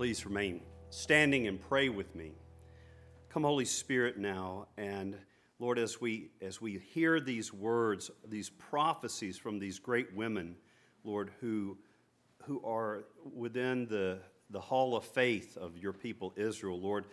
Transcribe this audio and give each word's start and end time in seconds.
Please 0.00 0.24
remain 0.24 0.62
standing 0.88 1.46
and 1.46 1.60
pray 1.60 1.90
with 1.90 2.14
me. 2.14 2.32
Come, 3.28 3.42
Holy 3.42 3.66
Spirit, 3.66 4.16
now, 4.16 4.66
and 4.78 5.14
Lord, 5.58 5.78
as 5.78 6.00
we 6.00 6.30
as 6.40 6.58
we 6.58 6.78
hear 6.78 7.20
these 7.20 7.52
words, 7.52 8.10
these 8.26 8.48
prophecies 8.48 9.36
from 9.36 9.58
these 9.58 9.78
great 9.78 10.16
women, 10.16 10.56
Lord, 11.04 11.32
who 11.42 11.76
who 12.44 12.62
are 12.64 13.04
within 13.34 13.88
the, 13.88 14.20
the 14.48 14.58
hall 14.58 14.96
of 14.96 15.04
faith 15.04 15.58
of 15.58 15.76
your 15.76 15.92
people 15.92 16.32
Israel, 16.34 16.80
Lord, 16.80 17.04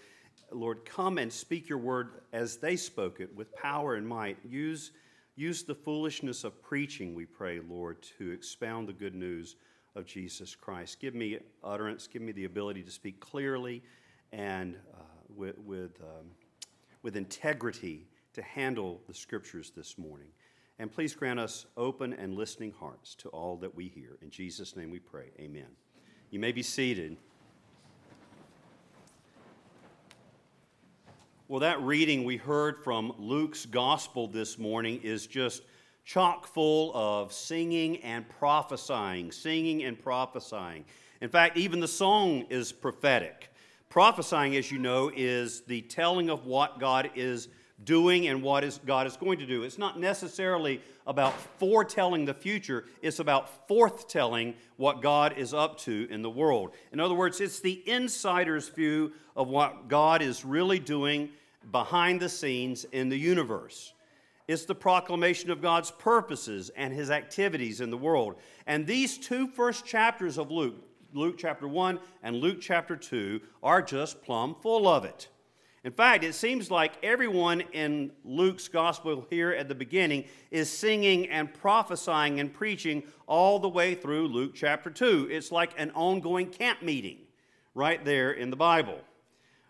Lord, 0.49 0.85
come 0.85 1.17
and 1.17 1.33
speak 1.33 1.67
your 1.67 1.79
word 1.79 2.21
as 2.31 2.55
they 2.55 2.77
spoke 2.77 3.19
it 3.19 3.35
with 3.35 3.54
power 3.54 3.95
and 3.95 4.07
might. 4.07 4.38
Use, 4.45 4.91
use 5.35 5.63
the 5.63 5.75
foolishness 5.75 6.45
of 6.45 6.63
preaching, 6.63 7.13
we 7.13 7.25
pray, 7.25 7.59
Lord, 7.59 8.01
to 8.17 8.31
expound 8.31 8.88
the 8.88 8.93
good 8.93 9.13
news 9.13 9.57
of 9.98 10.05
Jesus 10.05 10.55
Christ. 10.55 11.00
Give 11.00 11.16
me 11.16 11.39
utterance, 11.63 12.07
give 12.07 12.21
me 12.21 12.32
the 12.32 12.45
ability 12.45 12.84
to 12.84 12.91
speak 12.91 13.20
clearly 13.20 13.81
and 14.31 14.76
uh, 14.94 15.02
with, 15.35 15.58
with, 15.58 15.99
um, 16.02 16.27
with 17.02 17.17
integrity 17.17 18.07
to 18.34 18.44
handle 18.44 19.02
the 19.07 19.13
scriptures 19.13 19.71
this 19.76 19.98
morning. 19.98 20.27
And 20.77 20.91
please 20.91 21.16
grant 21.16 21.40
us 21.40 21.66
open 21.76 22.13
and 22.13 22.35
listening 22.35 22.71
hearts 22.80 23.16
to 23.16 23.30
all 23.30 23.57
that 23.57 23.73
we 23.76 23.88
hear. 23.88 24.18
In 24.21 24.30
Jesus' 24.30 24.76
name 24.76 24.91
we 24.91 24.99
pray. 24.99 25.31
Amen. 25.40 25.66
You 26.29 26.40
may 26.40 26.52
be 26.52 26.62
seated. 26.62 27.18
Well, 31.48 31.62
that 31.62 31.82
reading 31.82 32.23
we 32.23 32.38
heard 32.38 32.84
from 32.84 33.13
Luke's 33.18 33.66
gospel 33.66 34.27
this 34.27 34.59
morning 34.59 34.99
is 35.02 35.26
just 35.26 35.63
chock 36.07 36.47
full 36.47 36.95
of 36.95 37.34
singing 37.34 37.97
and 37.97 38.27
prophesying, 38.39 39.29
singing 39.29 39.84
and 39.84 40.02
prophesying. 40.02 40.85
In 41.20 41.27
fact, 41.27 41.57
even 41.57 41.81
the 41.81 41.88
song 41.88 42.45
is 42.49 42.71
prophetic. 42.71 43.52
Prophesying, 43.89 44.55
as 44.55 44.71
you 44.71 44.79
know, 44.79 45.12
is 45.13 45.62
the 45.62 45.82
telling 45.82 46.29
of 46.29 46.45
what 46.45 46.79
God 46.79 47.09
is 47.13 47.49
doing 47.84 48.29
and 48.29 48.41
what 48.41 48.63
is 48.63 48.79
God 48.85 49.05
is 49.05 49.17
going 49.17 49.37
to 49.40 49.45
do. 49.45 49.63
It's 49.63 49.77
not 49.77 49.99
necessarily 49.99 50.82
about 51.05 51.34
foretelling 51.59 52.23
the 52.23 52.34
future, 52.34 52.85
it's 53.01 53.20
about 53.20 53.67
forthtelling 53.67 54.55
what 54.77 55.01
God 55.01 55.37
is 55.37 55.54
up 55.54 55.77
to 55.79 56.07
in 56.10 56.21
the 56.21 56.29
world. 56.29 56.71
In 56.93 57.01
other 57.01 57.15
words, 57.15 57.41
it's 57.41 57.60
the 57.60 57.84
insider's 57.85 58.70
view 58.70 59.12
of 59.35 59.49
what 59.49 59.89
God 59.89 60.21
is 60.21 60.45
really 60.45 60.79
doing 60.79 61.29
behind 61.70 62.21
the 62.21 62.29
scenes 62.29 62.85
in 62.93 63.10
the 63.10 63.17
universe. 63.17 63.93
It's 64.47 64.66
the 64.66 64.75
proclamation 64.75 65.51
of 65.51 65.62
God's 65.62 65.91
purposes 65.91 66.72
and 66.75 66.94
his 66.94 67.12
activities 67.12 67.81
in 67.81 67.90
the 67.90 67.97
world. 67.97 68.35
And 68.66 68.88
these 68.88 69.17
two 69.17 69.47
first 69.47 69.85
chapters 69.85 70.38
of 70.38 70.51
Luke, 70.51 70.75
Luke 71.13 71.35
chapter 71.38 71.67
1 71.67 72.00
and 72.23 72.38
Luke 72.38 72.59
chapter 72.62 72.95
2, 72.95 73.41
are 73.62 73.81
just 73.81 74.23
plumb 74.23 74.56
full 74.62 74.88
of 74.88 75.03
it. 75.03 75.28
In 75.84 75.91
fact, 75.91 76.23
it 76.23 76.34
seems 76.34 76.72
like 76.72 76.94
everyone 77.03 77.62
in 77.72 78.12
Luke's 78.23 78.67
gospel 78.67 79.25
here 79.29 79.51
at 79.51 79.67
the 79.67 79.75
beginning 79.75 80.25
is 80.50 80.69
singing 80.69 81.29
and 81.29 81.53
prophesying 81.53 82.39
and 82.39 82.53
preaching 82.53 83.03
all 83.25 83.59
the 83.59 83.69
way 83.69 83.95
through 83.95 84.28
Luke 84.28 84.53
chapter 84.56 84.89
2. 84.89 85.28
It's 85.29 85.51
like 85.51 85.72
an 85.78 85.91
ongoing 85.91 86.47
camp 86.47 86.81
meeting 86.81 87.19
right 87.75 88.03
there 88.03 88.31
in 88.31 88.50
the 88.50 88.56
Bible. 88.56 89.00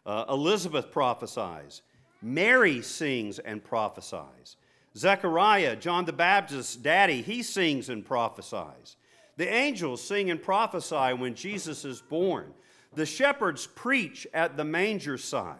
Uh, 0.05 0.25
Elizabeth 0.29 0.91
prophesies, 0.91 1.81
Mary 2.21 2.81
sings 2.81 3.39
and 3.39 3.63
prophesies. 3.63 4.55
Zechariah, 4.97 5.75
John 5.75 6.05
the 6.05 6.13
Baptist's 6.13 6.75
daddy, 6.75 7.21
he 7.21 7.43
sings 7.43 7.89
and 7.89 8.03
prophesies. 8.03 8.95
The 9.37 9.47
angels 9.47 10.01
sing 10.01 10.31
and 10.31 10.41
prophesy 10.41 11.13
when 11.13 11.35
Jesus 11.35 11.85
is 11.85 12.01
born. 12.01 12.53
The 12.95 13.05
shepherds 13.05 13.67
preach 13.67 14.25
at 14.33 14.57
the 14.57 14.63
manger 14.63 15.17
side. 15.17 15.59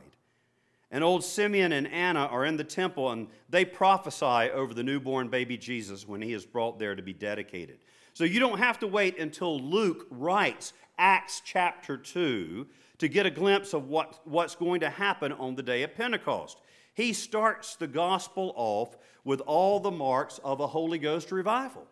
And 0.89 1.03
old 1.03 1.23
Simeon 1.23 1.73
and 1.73 1.87
Anna 1.87 2.25
are 2.25 2.45
in 2.45 2.57
the 2.57 2.63
temple 2.63 3.11
and 3.11 3.27
they 3.49 3.65
prophesy 3.65 4.49
over 4.51 4.73
the 4.73 4.83
newborn 4.83 5.27
baby 5.27 5.57
Jesus 5.57 6.07
when 6.07 6.21
he 6.21 6.33
is 6.33 6.45
brought 6.45 6.79
there 6.79 6.95
to 6.95 7.03
be 7.03 7.13
dedicated. 7.13 7.79
So 8.13 8.23
you 8.23 8.39
don't 8.39 8.57
have 8.57 8.79
to 8.79 8.87
wait 8.87 9.19
until 9.19 9.59
Luke 9.59 10.07
writes 10.09 10.73
Acts 10.97 11.41
chapter 11.45 11.97
2 11.97 12.65
to 12.97 13.07
get 13.07 13.27
a 13.27 13.29
glimpse 13.29 13.73
of 13.73 13.89
what, 13.89 14.19
what's 14.25 14.55
going 14.55 14.79
to 14.79 14.89
happen 14.89 15.31
on 15.33 15.53
the 15.53 15.61
day 15.61 15.83
of 15.83 15.93
Pentecost. 15.93 16.57
He 16.97 17.13
starts 17.13 17.75
the 17.75 17.85
gospel 17.85 18.53
off 18.55 18.97
with 19.23 19.39
all 19.41 19.79
the 19.79 19.91
marks 19.91 20.39
of 20.43 20.61
a 20.61 20.65
Holy 20.65 20.97
Ghost 20.97 21.31
revival. 21.31 21.85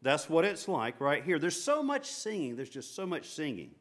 That's 0.00 0.30
what 0.30 0.44
it's 0.44 0.68
like 0.68 1.00
right 1.00 1.24
here. 1.24 1.40
There's 1.40 1.60
so 1.60 1.82
much 1.82 2.06
singing, 2.06 2.54
there's 2.54 2.70
just 2.70 2.94
so 2.94 3.04
much 3.04 3.30
singing. 3.30 3.72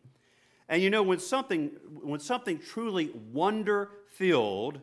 And 0.67 0.81
you 0.81 0.89
know, 0.89 1.03
when 1.03 1.19
something, 1.19 1.69
when 2.01 2.19
something 2.19 2.57
truly 2.57 3.11
wonder 3.31 3.91
filled, 4.13 4.79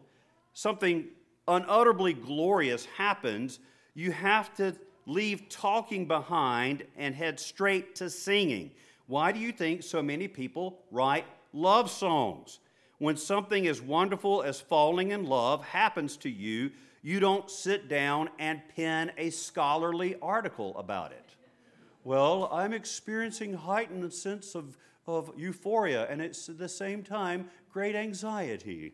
something 0.53 1.07
unutterably 1.49 2.13
glorious 2.13 2.85
happens, 2.97 3.59
you 3.95 4.13
have 4.13 4.55
to 4.59 4.77
leave 5.07 5.49
talking 5.49 6.07
behind 6.07 6.85
and 6.97 7.17
head 7.17 7.41
straight 7.41 7.97
to 7.97 8.09
singing. 8.11 8.71
Why 9.09 9.33
do 9.33 9.41
you 9.41 9.51
think 9.51 9.83
so 9.83 10.05
many 10.05 10.29
people 10.29 10.79
write 10.93 11.25
love 11.53 11.91
songs? 11.91 12.61
When 13.01 13.17
something 13.17 13.67
as 13.67 13.81
wonderful 13.81 14.43
as 14.43 14.61
falling 14.61 15.11
in 15.11 15.25
love 15.25 15.65
happens 15.65 16.19
to 16.19 16.29
you, 16.29 16.71
you 17.01 17.19
don't 17.19 17.51
sit 17.51 17.89
down 17.89 18.29
and 18.39 18.61
pen 18.77 19.11
a 19.17 19.31
scholarly 19.31 20.17
article 20.21 20.77
about 20.77 21.13
it. 21.13 21.35
Well, 22.05 22.51
I'm 22.53 22.75
experiencing 22.75 23.55
heightened 23.55 24.13
sense 24.13 24.55
of, 24.55 24.77
of 25.07 25.33
euphoria, 25.35 26.09
and 26.11 26.21
it's 26.21 26.51
at 26.51 26.59
the 26.59 26.69
same 26.69 27.03
time 27.03 27.49
great 27.73 27.97
anxiety. 27.97 28.93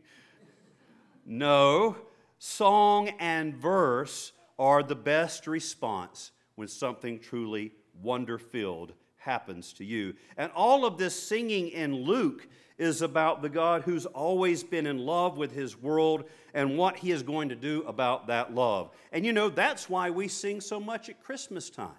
No, 1.25 1.97
song 2.39 3.09
and 3.19 3.57
verse 3.57 4.31
are 4.57 4.85
the 4.85 4.95
best 4.95 5.49
response 5.49 6.31
when 6.55 6.69
something 6.69 7.19
truly 7.19 7.73
wonder 8.01 8.39
filled 8.39 8.93
happens 9.17 9.73
to 9.73 9.85
you. 9.85 10.15
And 10.37 10.53
all 10.55 10.85
of 10.85 10.97
this 10.97 11.21
singing 11.21 11.71
in 11.71 12.05
Luke 12.05 12.47
is 12.79 13.01
about 13.03 13.43
the 13.43 13.49
God 13.49 13.83
who's 13.83 14.07
always 14.07 14.63
been 14.63 14.87
in 14.87 14.99
love 14.99 15.39
with 15.39 15.53
his 15.53 15.81
world 15.81 16.25
and 16.53 16.77
what 16.77 16.97
he 16.97 17.11
is 17.11 17.23
going 17.23 17.49
to 17.49 17.57
do 17.57 17.83
about 17.87 18.27
that 18.27 18.55
love. 18.55 18.91
And 19.13 19.25
you 19.25 19.33
know, 19.33 19.49
that's 19.49 19.89
why 19.89 20.11
we 20.11 20.29
sing 20.29 20.61
so 20.61 20.79
much 20.79 21.09
at 21.09 21.23
Christmas 21.23 21.71
time. 21.71 21.91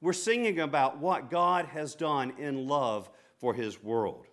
We're 0.00 0.12
singing 0.12 0.60
about 0.60 0.98
what 0.98 1.30
God 1.30 1.66
has 1.66 1.94
done 1.94 2.34
in 2.38 2.66
love 2.66 3.08
for 3.38 3.54
his 3.54 3.82
world. 3.82 4.26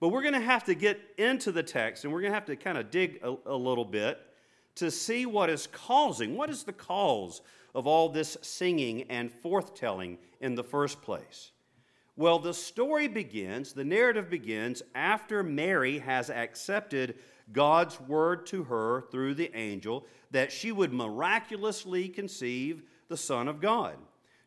But 0.00 0.08
we're 0.08 0.22
going 0.22 0.34
to 0.34 0.40
have 0.40 0.64
to 0.64 0.74
get 0.74 1.00
into 1.18 1.52
the 1.52 1.62
text 1.62 2.04
and 2.04 2.12
we're 2.12 2.20
going 2.20 2.32
to 2.32 2.34
have 2.34 2.46
to 2.46 2.56
kind 2.56 2.78
of 2.78 2.90
dig 2.90 3.20
a, 3.22 3.34
a 3.46 3.56
little 3.56 3.84
bit 3.84 4.18
to 4.76 4.90
see 4.90 5.24
what 5.24 5.50
is 5.50 5.68
causing, 5.68 6.36
what 6.36 6.50
is 6.50 6.64
the 6.64 6.72
cause 6.72 7.40
of 7.74 7.86
all 7.86 8.08
this 8.08 8.36
singing 8.42 9.02
and 9.04 9.30
forthtelling 9.42 10.18
in 10.40 10.54
the 10.54 10.64
first 10.64 11.00
place. 11.02 11.52
Well, 12.18 12.38
the 12.38 12.54
story 12.54 13.08
begins, 13.08 13.74
the 13.74 13.84
narrative 13.84 14.30
begins 14.30 14.82
after 14.94 15.42
Mary 15.42 15.98
has 15.98 16.30
accepted 16.30 17.16
God's 17.52 18.00
word 18.00 18.46
to 18.46 18.64
her 18.64 19.02
through 19.10 19.34
the 19.34 19.54
angel 19.54 20.06
that 20.30 20.50
she 20.50 20.72
would 20.72 20.94
miraculously 20.94 22.08
conceive 22.08 22.82
the 23.08 23.18
Son 23.18 23.48
of 23.48 23.60
God. 23.60 23.96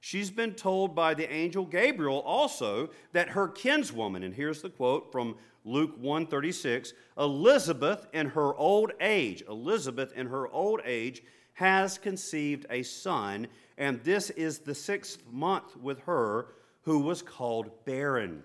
She's 0.02 0.32
been 0.32 0.54
told 0.54 0.96
by 0.96 1.14
the 1.14 1.32
angel 1.32 1.64
Gabriel 1.64 2.20
also 2.22 2.90
that 3.12 3.30
her 3.30 3.48
kinswoman, 3.48 4.24
and 4.24 4.34
here's 4.34 4.64
the 4.64 4.70
quote 4.70 5.12
from 5.12 5.36
Luke 5.64 5.94
136, 5.98 6.94
Elizabeth 7.20 8.08
in 8.14 8.30
her 8.30 8.56
old 8.56 8.94
age, 9.00 9.44
Elizabeth 9.48 10.12
in 10.14 10.26
her 10.28 10.48
old 10.48 10.82
age 10.86 11.22
has 11.54 11.98
conceived 11.98 12.66
a 12.70 12.82
son, 12.82 13.46
and 13.78 14.02
this 14.04 14.32
is 14.32 14.60
the 14.60 14.74
sixth 14.74 15.22
month 15.30 15.76
with 15.78 16.00
her 16.00 16.48
who 16.84 17.00
was 17.00 17.22
called 17.22 17.86
barren. 17.86 18.44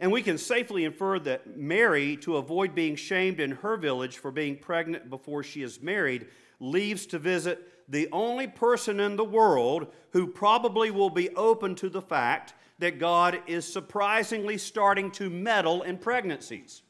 And 0.00 0.10
we 0.10 0.22
can 0.22 0.36
safely 0.36 0.84
infer 0.84 1.18
that 1.20 1.56
Mary, 1.56 2.16
to 2.18 2.36
avoid 2.36 2.74
being 2.74 2.96
shamed 2.96 3.38
in 3.38 3.52
her 3.52 3.76
village 3.76 4.18
for 4.18 4.32
being 4.32 4.56
pregnant 4.56 5.08
before 5.08 5.44
she 5.44 5.62
is 5.62 5.80
married, 5.80 6.26
leaves 6.58 7.06
to 7.06 7.18
visit 7.18 7.68
the 7.88 8.08
only 8.10 8.46
person 8.46 8.98
in 8.98 9.16
the 9.16 9.24
world 9.24 9.86
who 10.10 10.26
probably 10.26 10.90
will 10.90 11.10
be 11.10 11.30
open 11.36 11.74
to 11.76 11.88
the 11.88 12.02
fact 12.02 12.54
that 12.78 12.98
God 12.98 13.40
is 13.46 13.70
surprisingly 13.70 14.58
starting 14.58 15.10
to 15.12 15.30
meddle 15.30 15.82
in 15.82 15.98
pregnancies. 15.98 16.82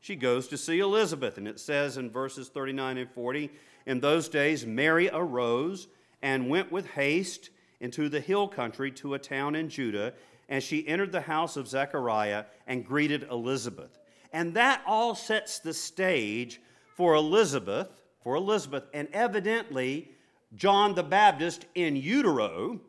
She 0.00 0.14
goes 0.14 0.46
to 0.48 0.58
see 0.58 0.78
Elizabeth, 0.78 1.38
and 1.38 1.48
it 1.48 1.58
says 1.58 1.96
in 1.96 2.10
verses 2.10 2.48
39 2.48 2.98
and 2.98 3.10
40 3.10 3.50
In 3.86 4.00
those 4.00 4.28
days, 4.28 4.66
Mary 4.66 5.08
arose 5.12 5.88
and 6.20 6.50
went 6.50 6.70
with 6.70 6.86
haste 6.88 7.50
into 7.80 8.08
the 8.08 8.20
hill 8.20 8.48
country 8.48 8.90
to 8.92 9.14
a 9.14 9.18
town 9.18 9.54
in 9.54 9.68
Judah, 9.68 10.12
and 10.48 10.62
she 10.62 10.86
entered 10.86 11.12
the 11.12 11.20
house 11.20 11.56
of 11.56 11.68
Zechariah 11.68 12.44
and 12.66 12.86
greeted 12.86 13.26
Elizabeth. 13.30 13.98
And 14.32 14.54
that 14.54 14.82
all 14.86 15.14
sets 15.14 15.58
the 15.58 15.74
stage 15.74 16.60
for 16.94 17.14
Elizabeth, 17.14 17.88
for 18.22 18.36
Elizabeth, 18.36 18.84
and 18.92 19.08
evidently 19.12 20.10
John 20.54 20.94
the 20.94 21.02
Baptist 21.02 21.66
in 21.74 21.96
utero. 21.96 22.80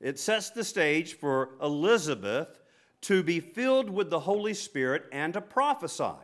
It 0.00 0.18
sets 0.18 0.50
the 0.50 0.64
stage 0.64 1.14
for 1.14 1.50
Elizabeth 1.62 2.60
to 3.02 3.22
be 3.22 3.40
filled 3.40 3.90
with 3.90 4.10
the 4.10 4.20
Holy 4.20 4.54
Spirit 4.54 5.04
and 5.12 5.34
to 5.34 5.40
prophesy. 5.40 6.16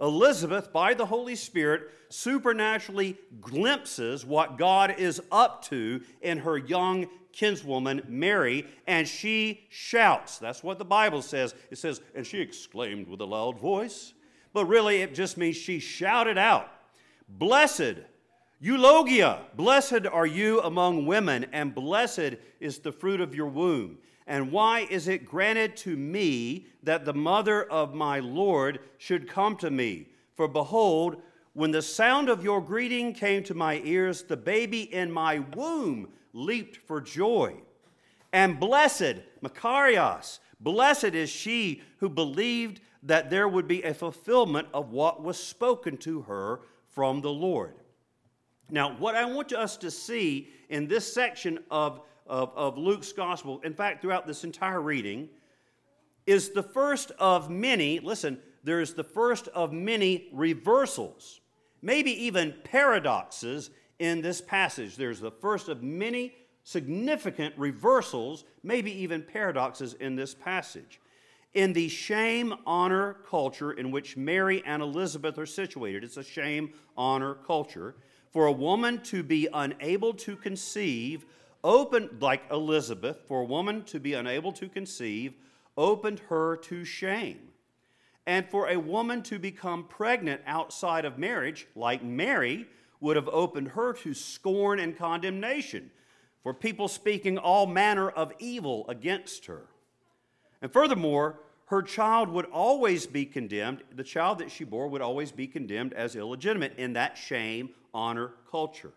Elizabeth, 0.00 0.72
by 0.72 0.94
the 0.94 1.06
Holy 1.06 1.34
Spirit, 1.34 1.90
supernaturally 2.08 3.16
glimpses 3.40 4.24
what 4.24 4.56
God 4.56 4.94
is 4.98 5.20
up 5.32 5.64
to 5.64 6.00
in 6.22 6.38
her 6.38 6.56
young 6.56 7.06
kinswoman, 7.32 8.02
Mary, 8.08 8.66
and 8.86 9.06
she 9.06 9.66
shouts. 9.70 10.38
That's 10.38 10.62
what 10.62 10.78
the 10.78 10.84
Bible 10.84 11.22
says. 11.22 11.54
It 11.70 11.78
says, 11.78 12.00
and 12.14 12.26
she 12.26 12.40
exclaimed 12.40 13.08
with 13.08 13.20
a 13.20 13.24
loud 13.24 13.58
voice. 13.58 14.12
But 14.52 14.66
really, 14.66 15.02
it 15.02 15.14
just 15.14 15.36
means 15.36 15.56
she 15.56 15.78
shouted 15.78 16.38
out, 16.38 16.68
Blessed, 17.28 17.96
eulogia, 18.60 19.40
blessed 19.54 20.06
are 20.10 20.26
you 20.26 20.60
among 20.62 21.06
women, 21.06 21.46
and 21.52 21.74
blessed 21.74 22.36
is 22.60 22.78
the 22.78 22.92
fruit 22.92 23.20
of 23.20 23.34
your 23.34 23.48
womb. 23.48 23.98
And 24.28 24.52
why 24.52 24.80
is 24.90 25.08
it 25.08 25.24
granted 25.24 25.74
to 25.78 25.96
me 25.96 26.66
that 26.82 27.06
the 27.06 27.14
mother 27.14 27.64
of 27.64 27.94
my 27.94 28.20
Lord 28.20 28.80
should 28.98 29.26
come 29.26 29.56
to 29.56 29.70
me? 29.70 30.08
For 30.36 30.46
behold, 30.46 31.22
when 31.54 31.70
the 31.70 31.80
sound 31.80 32.28
of 32.28 32.44
your 32.44 32.60
greeting 32.60 33.14
came 33.14 33.42
to 33.44 33.54
my 33.54 33.80
ears, 33.84 34.22
the 34.22 34.36
baby 34.36 34.82
in 34.94 35.10
my 35.10 35.38
womb 35.56 36.10
leaped 36.34 36.76
for 36.76 37.00
joy. 37.00 37.56
And 38.30 38.60
blessed, 38.60 39.16
Makarios, 39.42 40.40
blessed 40.60 41.14
is 41.14 41.30
she 41.30 41.80
who 41.96 42.10
believed 42.10 42.82
that 43.02 43.30
there 43.30 43.48
would 43.48 43.66
be 43.66 43.82
a 43.82 43.94
fulfillment 43.94 44.68
of 44.74 44.92
what 44.92 45.22
was 45.22 45.42
spoken 45.42 45.96
to 45.96 46.20
her 46.22 46.60
from 46.90 47.22
the 47.22 47.32
Lord. 47.32 47.76
Now, 48.70 48.94
what 48.98 49.14
I 49.14 49.24
want 49.24 49.54
us 49.54 49.78
to 49.78 49.90
see 49.90 50.50
in 50.68 50.86
this 50.86 51.10
section 51.10 51.60
of 51.70 52.02
of, 52.28 52.52
of 52.54 52.78
Luke's 52.78 53.12
gospel, 53.12 53.60
in 53.64 53.74
fact, 53.74 54.02
throughout 54.02 54.26
this 54.26 54.44
entire 54.44 54.80
reading, 54.80 55.28
is 56.26 56.50
the 56.50 56.62
first 56.62 57.10
of 57.18 57.48
many, 57.48 58.00
listen, 58.00 58.38
there's 58.62 58.94
the 58.94 59.04
first 59.04 59.48
of 59.48 59.72
many 59.72 60.28
reversals, 60.32 61.40
maybe 61.80 62.10
even 62.24 62.54
paradoxes 62.64 63.70
in 63.98 64.20
this 64.20 64.40
passage. 64.40 64.96
There's 64.96 65.20
the 65.20 65.30
first 65.30 65.68
of 65.68 65.82
many 65.82 66.34
significant 66.64 67.54
reversals, 67.56 68.44
maybe 68.62 68.92
even 69.02 69.22
paradoxes 69.22 69.94
in 69.94 70.16
this 70.16 70.34
passage. 70.34 71.00
In 71.54 71.72
the 71.72 71.88
shame 71.88 72.54
honor 72.66 73.16
culture 73.26 73.72
in 73.72 73.90
which 73.90 74.18
Mary 74.18 74.62
and 74.66 74.82
Elizabeth 74.82 75.38
are 75.38 75.46
situated, 75.46 76.04
it's 76.04 76.18
a 76.18 76.22
shame 76.22 76.74
honor 76.96 77.34
culture. 77.34 77.94
For 78.30 78.46
a 78.46 78.52
woman 78.52 79.00
to 79.04 79.22
be 79.22 79.48
unable 79.52 80.12
to 80.12 80.36
conceive 80.36 81.24
opened, 81.68 82.22
like 82.22 82.42
Elizabeth, 82.50 83.20
for 83.28 83.42
a 83.42 83.44
woman 83.44 83.84
to 83.84 84.00
be 84.00 84.14
unable 84.14 84.52
to 84.52 84.70
conceive, 84.70 85.34
opened 85.76 86.18
her 86.30 86.56
to 86.56 86.82
shame. 86.82 87.38
And 88.26 88.48
for 88.48 88.68
a 88.68 88.78
woman 88.78 89.22
to 89.24 89.38
become 89.38 89.84
pregnant 89.84 90.40
outside 90.46 91.04
of 91.04 91.18
marriage, 91.18 91.66
like 91.76 92.02
Mary, 92.02 92.66
would 93.00 93.16
have 93.16 93.28
opened 93.28 93.68
her 93.68 93.92
to 93.92 94.14
scorn 94.14 94.78
and 94.78 94.96
condemnation, 94.96 95.90
for 96.42 96.54
people 96.54 96.88
speaking 96.88 97.36
all 97.36 97.66
manner 97.66 98.08
of 98.08 98.32
evil 98.38 98.86
against 98.88 99.44
her. 99.44 99.66
And 100.62 100.72
furthermore, 100.72 101.40
her 101.66 101.82
child 101.82 102.30
would 102.30 102.46
always 102.46 103.06
be 103.06 103.26
condemned, 103.26 103.82
the 103.94 104.02
child 104.02 104.38
that 104.38 104.50
she 104.50 104.64
bore 104.64 104.88
would 104.88 105.02
always 105.02 105.32
be 105.32 105.46
condemned 105.46 105.92
as 105.92 106.16
illegitimate 106.16 106.78
in 106.78 106.94
that 106.94 107.18
shame 107.18 107.68
honor 107.92 108.32
culture. 108.50 108.94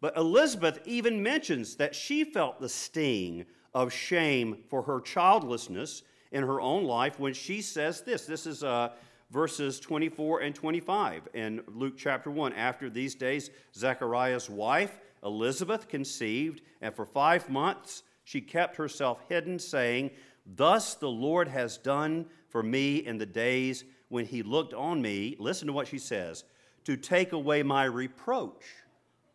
But 0.00 0.16
Elizabeth 0.16 0.80
even 0.86 1.22
mentions 1.22 1.76
that 1.76 1.94
she 1.94 2.24
felt 2.24 2.60
the 2.60 2.68
sting 2.68 3.44
of 3.74 3.92
shame 3.92 4.58
for 4.68 4.82
her 4.82 5.00
childlessness 5.00 6.02
in 6.32 6.42
her 6.42 6.60
own 6.60 6.84
life 6.84 7.18
when 7.20 7.34
she 7.34 7.60
says 7.60 8.00
this. 8.00 8.24
This 8.24 8.46
is 8.46 8.64
uh, 8.64 8.90
verses 9.30 9.78
24 9.78 10.40
and 10.40 10.54
25 10.54 11.28
in 11.34 11.62
Luke 11.68 11.94
chapter 11.96 12.30
1. 12.30 12.52
After 12.54 12.88
these 12.88 13.14
days, 13.14 13.50
Zechariah's 13.74 14.48
wife, 14.48 14.98
Elizabeth, 15.22 15.88
conceived, 15.88 16.62
and 16.80 16.94
for 16.94 17.04
five 17.04 17.48
months 17.48 18.02
she 18.24 18.40
kept 18.40 18.76
herself 18.76 19.22
hidden, 19.28 19.58
saying, 19.58 20.10
Thus 20.46 20.94
the 20.94 21.10
Lord 21.10 21.48
has 21.48 21.76
done 21.76 22.26
for 22.48 22.62
me 22.62 22.96
in 22.96 23.18
the 23.18 23.26
days 23.26 23.84
when 24.08 24.24
he 24.24 24.42
looked 24.42 24.72
on 24.72 25.02
me. 25.02 25.36
Listen 25.38 25.66
to 25.66 25.72
what 25.72 25.88
she 25.88 25.98
says 25.98 26.44
to 26.84 26.96
take 26.96 27.32
away 27.32 27.62
my 27.62 27.84
reproach 27.84 28.64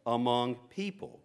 among 0.06 0.56
people. 0.69 1.19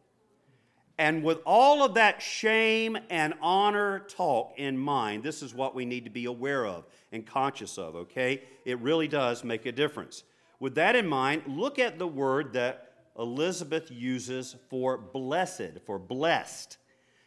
And 0.99 1.25
with 1.25 1.39
all 1.47 1.83
of 1.83 1.95
that 1.95 2.21
shame 2.21 2.99
and 3.09 3.33
honor 3.41 4.01
talk 4.01 4.53
in 4.59 4.77
mind, 4.77 5.23
this 5.23 5.43
is 5.43 5.55
what 5.55 5.75
we 5.75 5.87
need 5.87 6.05
to 6.05 6.11
be 6.11 6.27
aware 6.27 6.67
of 6.67 6.85
and 7.11 7.27
conscious 7.27 7.79
of, 7.79 7.97
okay? 7.97 8.43
It 8.67 8.79
really 8.81 9.09
does 9.09 9.43
make 9.43 9.65
a 9.65 9.73
difference. 9.73 10.25
With 10.59 10.75
that 10.75 10.95
in 10.95 11.07
mind, 11.07 11.45
look 11.47 11.79
at 11.79 11.99
the 11.99 12.07
word 12.07 12.53
that 12.53 12.93
Elizabeth 13.19 13.91
uses 13.91 14.57
for 14.69 14.99
blessed, 14.99 15.81
for 15.87 15.99
blessed, 15.99 16.77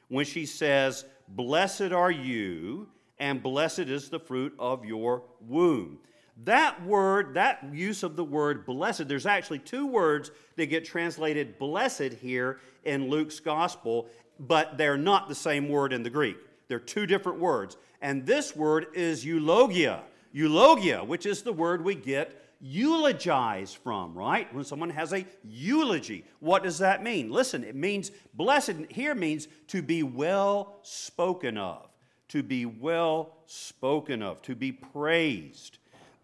when 0.08 0.26
she 0.26 0.46
says, 0.46 1.06
Blessed 1.28 1.92
are 1.94 2.12
you, 2.12 2.90
and 3.18 3.42
blessed 3.42 3.80
is 3.80 4.10
the 4.10 4.20
fruit 4.20 4.54
of 4.60 4.86
your 4.86 5.24
womb. 5.42 5.98
That 6.45 6.83
word, 6.85 7.35
that 7.35 7.63
use 7.74 8.03
of 8.03 8.15
the 8.15 8.24
word 8.24 8.65
blessed, 8.65 9.07
there's 9.07 9.25
actually 9.25 9.59
two 9.59 9.85
words 9.85 10.31
that 10.56 10.65
get 10.65 10.83
translated 10.83 11.59
blessed 11.59 12.13
here 12.21 12.59
in 12.83 13.09
Luke's 13.09 13.39
gospel, 13.39 14.07
but 14.39 14.77
they're 14.77 14.97
not 14.97 15.30
the 15.30 15.35
same 15.35 15.69
word 15.69 15.94
in 15.94 16.03
the 16.03 16.09
Greek. 16.09 16.38
They're 16.68 16.80
two 16.80 17.06
different 17.06 17.39
words. 17.39 17.77
And 18.01 18.25
this 18.25 18.56
word 18.56 18.88
is 18.94 19.24
eulogia. 19.24 20.03
Eulogia, 20.31 21.03
which 21.03 21.25
is 21.25 21.44
the 21.44 21.53
word 21.53 21.83
we 21.83 21.94
get 21.94 22.39
eulogize 22.63 23.74
from, 23.74 24.18
right? 24.18 24.51
When 24.53 24.63
someone 24.63 24.89
has 24.89 25.12
a 25.13 25.25
eulogy. 25.44 26.24
What 26.39 26.63
does 26.63 26.80
that 26.80 27.03
mean? 27.03 27.30
Listen, 27.30 27.63
it 27.63 27.75
means 27.75 28.09
blessed 28.33 28.75
here 28.89 29.13
means 29.13 29.50
to 29.68 29.81
be 29.81 30.01
well 30.01 30.80
spoken 30.81 31.57
of, 31.57 31.89
to 32.30 32.41
be 32.41 32.65
well 32.65 33.35
spoken 33.45 34.24
of, 34.24 34.41
to 34.44 34.56
be 34.56 34.71
praised. 34.71 35.77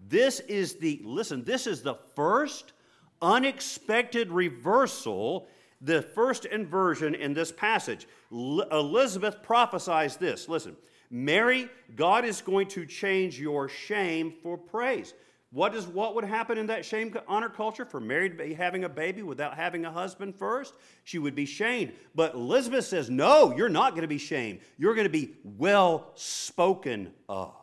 This 0.07 0.39
is 0.41 0.75
the, 0.75 1.01
listen, 1.03 1.43
this 1.43 1.67
is 1.67 1.81
the 1.81 1.95
first 2.15 2.73
unexpected 3.21 4.31
reversal, 4.31 5.47
the 5.81 6.01
first 6.01 6.45
inversion 6.45 7.15
in 7.15 7.33
this 7.33 7.51
passage. 7.51 8.07
L- 8.31 8.61
Elizabeth 8.71 9.43
prophesies 9.43 10.17
this. 10.17 10.47
Listen, 10.47 10.75
Mary, 11.11 11.69
God 11.95 12.23
is 12.23 12.41
going 12.41 12.67
to 12.69 12.85
change 12.85 13.39
your 13.39 13.67
shame 13.67 14.33
for 14.41 14.57
praise. 14.57 15.13
What, 15.51 15.73
is, 15.73 15.87
what 15.87 16.13
would 16.13 16.25
happen 16.25 16.59
in 16.59 16.67
that 16.67 16.85
shame 16.85 17.15
honor 17.27 17.49
culture 17.49 17.83
for 17.83 17.99
Mary 17.99 18.29
to 18.29 18.35
be 18.35 18.53
having 18.53 18.83
a 18.83 18.89
baby 18.89 19.23
without 19.23 19.55
having 19.55 19.83
a 19.83 19.91
husband 19.91 20.35
first? 20.35 20.75
She 21.03 21.17
would 21.17 21.33
be 21.33 21.47
shamed. 21.47 21.93
But 22.13 22.35
Elizabeth 22.35 22.85
says, 22.85 23.09
No, 23.09 23.55
you're 23.57 23.67
not 23.67 23.91
going 23.91 24.03
to 24.03 24.07
be 24.07 24.19
shamed. 24.19 24.59
You're 24.77 24.93
going 24.93 25.07
to 25.07 25.11
be 25.11 25.33
well 25.43 26.11
spoken 26.13 27.11
of 27.27 27.55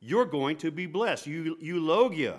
you're 0.00 0.24
going 0.24 0.56
to 0.58 0.70
be 0.70 0.86
blessed. 0.86 1.26
You, 1.26 1.56
eulogia. 1.60 2.38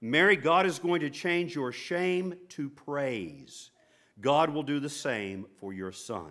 Mary, 0.00 0.36
God 0.36 0.64
is 0.64 0.78
going 0.78 1.00
to 1.00 1.10
change 1.10 1.54
your 1.54 1.72
shame 1.72 2.34
to 2.50 2.70
praise. 2.70 3.70
God 4.20 4.50
will 4.50 4.62
do 4.62 4.80
the 4.80 4.88
same 4.88 5.46
for 5.58 5.72
your 5.72 5.92
son. 5.92 6.30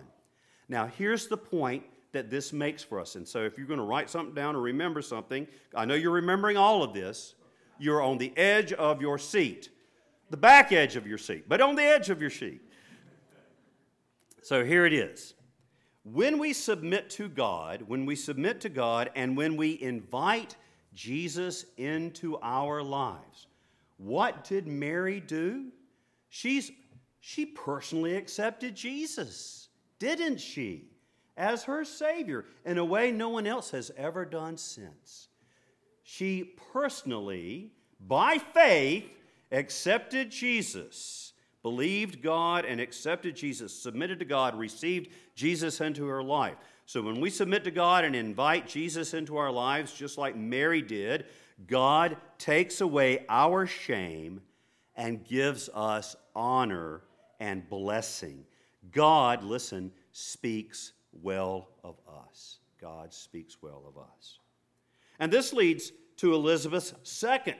Now, 0.68 0.86
here's 0.86 1.28
the 1.28 1.36
point 1.36 1.84
that 2.12 2.30
this 2.30 2.52
makes 2.52 2.82
for 2.82 3.00
us. 3.00 3.14
And 3.14 3.26
so, 3.26 3.44
if 3.44 3.58
you're 3.58 3.66
going 3.66 3.78
to 3.78 3.84
write 3.84 4.10
something 4.10 4.34
down 4.34 4.56
or 4.56 4.60
remember 4.60 5.02
something, 5.02 5.46
I 5.74 5.84
know 5.84 5.94
you're 5.94 6.12
remembering 6.12 6.56
all 6.56 6.82
of 6.82 6.94
this. 6.94 7.34
You're 7.78 8.02
on 8.02 8.18
the 8.18 8.36
edge 8.36 8.72
of 8.72 9.00
your 9.00 9.18
seat, 9.18 9.70
the 10.30 10.36
back 10.36 10.72
edge 10.72 10.96
of 10.96 11.06
your 11.06 11.18
seat, 11.18 11.48
but 11.48 11.60
on 11.60 11.76
the 11.76 11.84
edge 11.84 12.10
of 12.10 12.20
your 12.20 12.30
seat. 12.30 12.60
So, 14.42 14.64
here 14.64 14.86
it 14.86 14.92
is. 14.92 15.34
When 16.12 16.38
we 16.38 16.54
submit 16.54 17.10
to 17.10 17.28
God, 17.28 17.82
when 17.86 18.06
we 18.06 18.16
submit 18.16 18.62
to 18.62 18.70
God, 18.70 19.10
and 19.14 19.36
when 19.36 19.56
we 19.56 19.80
invite 19.80 20.56
Jesus 20.94 21.66
into 21.76 22.38
our 22.40 22.82
lives, 22.82 23.46
what 23.98 24.44
did 24.44 24.66
Mary 24.66 25.20
do? 25.20 25.66
She's, 26.30 26.70
she 27.20 27.44
personally 27.44 28.16
accepted 28.16 28.74
Jesus, 28.74 29.68
didn't 29.98 30.40
she? 30.40 30.88
As 31.36 31.64
her 31.64 31.84
Savior 31.84 32.46
in 32.64 32.78
a 32.78 32.84
way 32.84 33.12
no 33.12 33.28
one 33.28 33.46
else 33.46 33.70
has 33.72 33.90
ever 33.96 34.24
done 34.24 34.56
since. 34.56 35.28
She 36.04 36.54
personally, 36.72 37.72
by 38.00 38.38
faith, 38.38 39.04
accepted 39.52 40.30
Jesus 40.30 41.28
believed 41.62 42.22
God 42.22 42.64
and 42.64 42.80
accepted 42.80 43.36
Jesus, 43.36 43.74
submitted 43.74 44.18
to 44.20 44.24
God, 44.24 44.58
received 44.58 45.10
Jesus 45.38 45.80
into 45.80 46.04
her 46.06 46.22
life. 46.22 46.56
So 46.84 47.00
when 47.00 47.20
we 47.20 47.30
submit 47.30 47.62
to 47.64 47.70
God 47.70 48.04
and 48.04 48.16
invite 48.16 48.66
Jesus 48.66 49.14
into 49.14 49.36
our 49.36 49.52
lives, 49.52 49.92
just 49.94 50.18
like 50.18 50.36
Mary 50.36 50.82
did, 50.82 51.26
God 51.68 52.16
takes 52.38 52.80
away 52.80 53.24
our 53.28 53.64
shame 53.66 54.40
and 54.96 55.24
gives 55.24 55.70
us 55.72 56.16
honor 56.34 57.02
and 57.38 57.68
blessing. 57.68 58.44
God, 58.90 59.44
listen, 59.44 59.92
speaks 60.10 60.92
well 61.22 61.68
of 61.84 61.94
us. 62.26 62.58
God 62.80 63.14
speaks 63.14 63.62
well 63.62 63.84
of 63.86 63.96
us. 63.96 64.40
And 65.20 65.32
this 65.32 65.52
leads 65.52 65.92
to 66.16 66.34
Elizabeth's 66.34 66.94
second 67.04 67.56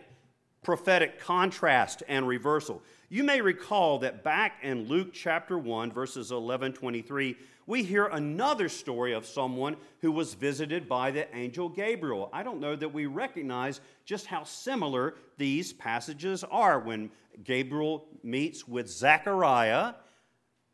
prophetic 0.62 1.20
contrast 1.20 2.02
and 2.08 2.26
reversal. 2.26 2.82
You 3.08 3.24
may 3.24 3.40
recall 3.40 3.98
that 4.00 4.22
back 4.22 4.58
in 4.62 4.86
Luke 4.86 5.12
chapter 5.12 5.58
1, 5.58 5.92
verses 5.92 6.30
11 6.30 6.74
23, 6.74 7.36
we 7.66 7.82
hear 7.82 8.06
another 8.06 8.68
story 8.68 9.12
of 9.12 9.26
someone 9.26 9.76
who 10.00 10.10
was 10.10 10.32
visited 10.32 10.88
by 10.88 11.10
the 11.10 11.34
angel 11.36 11.68
Gabriel. 11.68 12.30
I 12.32 12.42
don't 12.42 12.60
know 12.60 12.74
that 12.74 12.92
we 12.92 13.04
recognize 13.04 13.80
just 14.06 14.26
how 14.26 14.44
similar 14.44 15.16
these 15.36 15.74
passages 15.74 16.44
are 16.44 16.78
when 16.80 17.10
Gabriel 17.44 18.06
meets 18.22 18.66
with 18.66 18.88
Zechariah, 18.88 19.94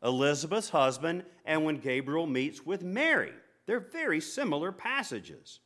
Elizabeth's 0.03 0.69
husband, 0.69 1.23
and 1.45 1.65
when 1.65 1.79
Gabriel 1.79 2.27
meets 2.27 2.65
with 2.65 2.81
Mary. 2.81 3.33
They're 3.65 3.79
very 3.79 4.21
similar 4.21 4.71
passages. 4.71 5.59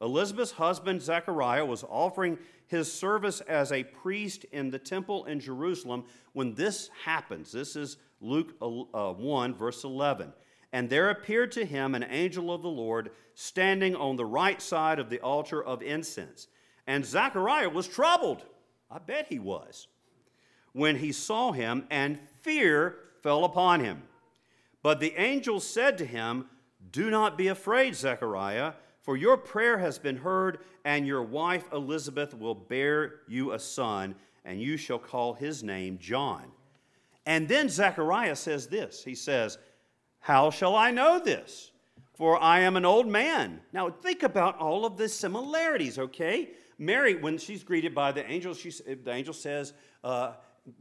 Elizabeth's 0.00 0.52
husband, 0.52 1.02
Zechariah, 1.02 1.64
was 1.64 1.84
offering 1.84 2.38
his 2.66 2.92
service 2.92 3.40
as 3.42 3.72
a 3.72 3.84
priest 3.84 4.44
in 4.52 4.70
the 4.70 4.78
temple 4.78 5.24
in 5.26 5.40
Jerusalem 5.40 6.04
when 6.32 6.54
this 6.54 6.90
happens. 7.04 7.52
This 7.52 7.76
is 7.76 7.96
Luke 8.20 8.54
uh, 8.60 9.12
1, 9.12 9.54
verse 9.54 9.84
11. 9.84 10.32
And 10.72 10.90
there 10.90 11.10
appeared 11.10 11.52
to 11.52 11.64
him 11.64 11.94
an 11.94 12.04
angel 12.08 12.52
of 12.52 12.62
the 12.62 12.68
Lord 12.68 13.10
standing 13.34 13.94
on 13.94 14.16
the 14.16 14.24
right 14.24 14.60
side 14.60 14.98
of 14.98 15.10
the 15.10 15.20
altar 15.20 15.62
of 15.62 15.82
incense. 15.82 16.48
And 16.86 17.04
Zechariah 17.04 17.68
was 17.68 17.86
troubled. 17.86 18.42
I 18.90 18.98
bet 18.98 19.26
he 19.28 19.38
was. 19.38 19.88
When 20.72 20.96
he 20.96 21.12
saw 21.12 21.52
him, 21.52 21.86
and 21.90 22.18
fear 22.42 22.96
fell 23.22 23.44
upon 23.44 23.80
him. 23.80 24.02
But 24.82 25.00
the 25.00 25.14
angel 25.16 25.60
said 25.60 25.96
to 25.98 26.04
him, 26.04 26.46
Do 26.90 27.10
not 27.10 27.38
be 27.38 27.46
afraid, 27.46 27.94
Zechariah 27.94 28.72
for 29.04 29.18
your 29.18 29.36
prayer 29.36 29.76
has 29.76 29.98
been 29.98 30.16
heard, 30.16 30.60
and 30.86 31.06
your 31.06 31.22
wife 31.22 31.68
Elizabeth 31.74 32.32
will 32.32 32.54
bear 32.54 33.16
you 33.28 33.52
a 33.52 33.58
son, 33.58 34.14
and 34.46 34.60
you 34.60 34.78
shall 34.78 34.98
call 34.98 35.34
his 35.34 35.62
name 35.62 35.98
John. 35.98 36.44
And 37.26 37.46
then 37.46 37.68
Zechariah 37.68 38.36
says 38.36 38.66
this 38.66 39.04
He 39.04 39.14
says, 39.14 39.58
How 40.20 40.50
shall 40.50 40.74
I 40.74 40.90
know 40.90 41.18
this? 41.18 41.70
For 42.14 42.42
I 42.42 42.60
am 42.60 42.76
an 42.76 42.86
old 42.86 43.06
man. 43.06 43.60
Now 43.74 43.90
think 43.90 44.22
about 44.22 44.58
all 44.58 44.86
of 44.86 44.96
the 44.96 45.08
similarities, 45.08 45.98
okay? 45.98 46.50
Mary, 46.78 47.14
when 47.14 47.36
she's 47.36 47.62
greeted 47.62 47.94
by 47.94 48.10
the 48.10 48.28
angel, 48.30 48.54
she, 48.54 48.70
the 48.70 49.12
angel 49.12 49.34
says, 49.34 49.74
uh, 50.02 50.32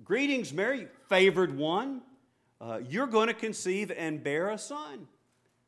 Greetings, 0.06 0.53
Mary, 0.53 0.88
favored 1.10 1.58
one. 1.58 2.01
Uh, 2.62 2.80
you're 2.88 3.08
going 3.08 3.27
to 3.27 3.34
conceive 3.34 3.92
and 3.92 4.24
bear 4.24 4.50
a 4.51 4.58
son. 4.58 5.08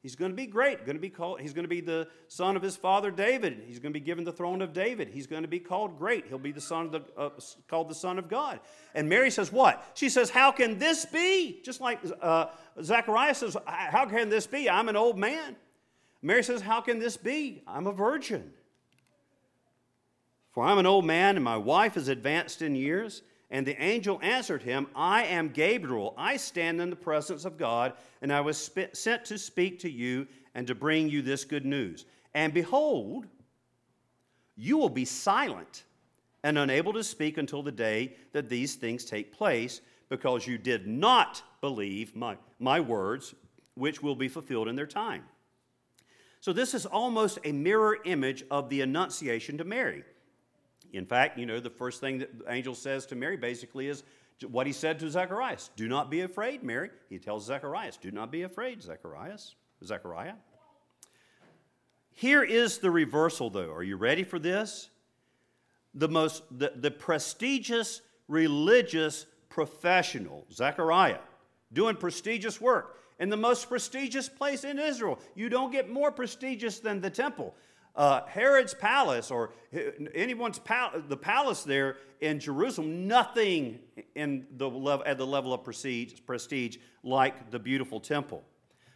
He's 0.05 0.15
going 0.15 0.29
to 0.29 0.35
be 0.35 0.45
great. 0.45 0.85
Going 0.85 0.97
to 0.97 1.01
be 1.01 1.09
called, 1.09 1.41
he's 1.41 1.53
going 1.53 1.63
to 1.63 1.67
be 1.67 1.81
the 1.81 2.07
son 2.27 2.55
of 2.55 2.61
his 2.61 2.75
father 2.75 3.09
David. 3.09 3.63
He's 3.65 3.79
going 3.79 3.91
to 3.91 3.99
be 3.99 4.05
given 4.05 4.23
the 4.23 4.31
throne 4.31 4.61
of 4.61 4.71
David. 4.71 5.09
He's 5.09 5.25
going 5.25 5.41
to 5.41 5.47
be 5.47 5.57
called 5.57 5.97
great. 5.97 6.27
He'll 6.27 6.37
be 6.37 6.51
the 6.51 6.61
son 6.61 6.85
of 6.85 6.91
the, 6.91 7.03
uh, 7.17 7.31
called 7.67 7.89
the 7.89 7.95
son 7.95 8.19
of 8.19 8.29
God. 8.29 8.59
And 8.93 9.09
Mary 9.09 9.31
says, 9.31 9.51
What? 9.51 9.83
She 9.95 10.09
says, 10.09 10.29
How 10.29 10.51
can 10.51 10.77
this 10.77 11.07
be? 11.07 11.59
Just 11.65 11.81
like 11.81 12.01
uh, 12.21 12.49
Zechariah 12.83 13.33
says, 13.33 13.57
How 13.65 14.05
can 14.05 14.29
this 14.29 14.45
be? 14.45 14.69
I'm 14.69 14.89
an 14.89 14.95
old 14.95 15.17
man. 15.17 15.55
Mary 16.21 16.43
says, 16.43 16.61
How 16.61 16.81
can 16.81 16.99
this 16.99 17.17
be? 17.17 17.63
I'm 17.65 17.87
a 17.87 17.91
virgin. 17.91 18.53
For 20.51 20.63
I'm 20.63 20.77
an 20.77 20.85
old 20.85 21.05
man, 21.05 21.35
and 21.35 21.43
my 21.43 21.57
wife 21.57 21.97
is 21.97 22.09
advanced 22.09 22.61
in 22.61 22.75
years. 22.75 23.23
And 23.51 23.65
the 23.65 23.81
angel 23.81 24.19
answered 24.23 24.63
him, 24.63 24.87
I 24.95 25.25
am 25.25 25.49
Gabriel. 25.49 26.13
I 26.17 26.37
stand 26.37 26.81
in 26.81 26.89
the 26.89 26.95
presence 26.95 27.45
of 27.45 27.57
God, 27.57 27.93
and 28.21 28.33
I 28.33 28.41
was 28.41 28.71
sent 28.93 29.25
to 29.25 29.37
speak 29.37 29.79
to 29.79 29.89
you 29.89 30.27
and 30.55 30.65
to 30.67 30.75
bring 30.75 31.09
you 31.09 31.21
this 31.21 31.45
good 31.45 31.65
news. 31.65 32.05
And 32.33 32.53
behold, 32.53 33.27
you 34.55 34.77
will 34.77 34.89
be 34.89 35.05
silent 35.05 35.83
and 36.43 36.57
unable 36.57 36.93
to 36.93 37.03
speak 37.03 37.37
until 37.37 37.61
the 37.61 37.71
day 37.71 38.15
that 38.31 38.49
these 38.49 38.75
things 38.75 39.05
take 39.05 39.31
place, 39.31 39.81
because 40.09 40.45
you 40.45 40.57
did 40.57 40.87
not 40.87 41.41
believe 41.61 42.15
my, 42.15 42.37
my 42.59 42.79
words, 42.79 43.33
which 43.73 44.01
will 44.01 44.15
be 44.15 44.27
fulfilled 44.27 44.67
in 44.67 44.75
their 44.75 44.85
time. 44.85 45.23
So, 46.39 46.53
this 46.53 46.75
is 46.75 46.85
almost 46.85 47.39
a 47.43 47.51
mirror 47.51 47.97
image 48.05 48.43
of 48.51 48.69
the 48.69 48.81
Annunciation 48.81 49.57
to 49.57 49.63
Mary. 49.63 50.03
In 50.95 51.05
fact, 51.05 51.37
you 51.37 51.45
know, 51.45 51.59
the 51.59 51.69
first 51.69 51.99
thing 51.99 52.19
that 52.19 52.39
the 52.39 52.51
angel 52.51 52.73
says 52.73 53.05
to 53.07 53.15
Mary 53.15 53.37
basically 53.37 53.87
is 53.87 54.03
what 54.47 54.67
he 54.67 54.73
said 54.73 54.99
to 54.99 55.09
Zacharias 55.09 55.69
Do 55.75 55.87
not 55.87 56.09
be 56.09 56.21
afraid, 56.21 56.63
Mary. 56.63 56.89
He 57.09 57.19
tells 57.19 57.45
Zacharias, 57.45 57.97
Do 57.97 58.11
not 58.11 58.31
be 58.31 58.43
afraid, 58.43 58.81
Zacharias. 58.81 59.55
Zechariah. 59.83 60.35
Here 62.11 62.43
is 62.43 62.77
the 62.77 62.89
reversal, 62.89 63.49
though. 63.49 63.71
Are 63.73 63.83
you 63.83 63.97
ready 63.97 64.23
for 64.23 64.39
this? 64.39 64.89
The 65.93 66.07
most, 66.07 66.43
the, 66.57 66.71
the 66.75 66.91
prestigious 66.91 68.01
religious 68.27 69.25
professional, 69.49 70.45
Zechariah, 70.51 71.19
doing 71.73 71.95
prestigious 71.95 72.59
work 72.59 72.97
in 73.19 73.29
the 73.29 73.37
most 73.37 73.69
prestigious 73.69 74.27
place 74.27 74.63
in 74.63 74.79
Israel. 74.79 75.19
You 75.35 75.49
don't 75.49 75.71
get 75.71 75.89
more 75.89 76.11
prestigious 76.11 76.79
than 76.79 77.01
the 77.01 77.09
temple 77.09 77.53
uh, 77.95 78.21
Herod's 78.27 78.73
palace 78.73 79.31
or 79.31 79.53
anyone's 80.13 80.59
the 81.07 81.17
palace 81.17 81.63
there 81.63 81.97
in 82.21 82.39
Jerusalem, 82.39 83.07
nothing 83.07 83.79
in 84.15 84.45
the 84.57 84.69
level, 84.69 85.05
at 85.05 85.17
the 85.17 85.27
level 85.27 85.53
of 85.53 85.63
prestige, 85.63 86.13
prestige 86.25 86.77
like 87.03 87.51
the 87.51 87.59
beautiful 87.59 87.99
temple. 87.99 88.43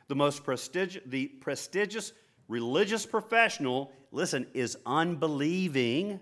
The 0.08 0.15
most 0.15 0.44
prestigious, 0.44 1.03
the 1.06 1.27
prestigious 1.27 2.13
religious 2.48 3.06
professional, 3.06 3.91
listen, 4.12 4.48
is 4.53 4.77
unbelieving, 4.86 6.20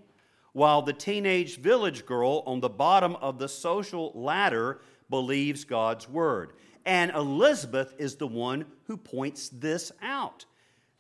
while 0.54 0.82
the 0.82 0.94
teenage 0.94 1.58
village 1.58 2.06
girl 2.06 2.44
on 2.46 2.60
the 2.60 2.70
bottom 2.70 3.16
of 3.18 3.40
the 3.40 3.48
social 3.48 4.12
ladder 4.14 4.82
believes 5.10 5.64
God's 5.64 6.08
word. 6.10 6.54
And 6.86 7.12
Elizabeth 7.12 7.96
is 7.98 8.16
the 8.16 8.28
one 8.28 8.66
who 8.86 8.98
points 8.98 9.50
this 9.50 9.92
out 10.02 10.46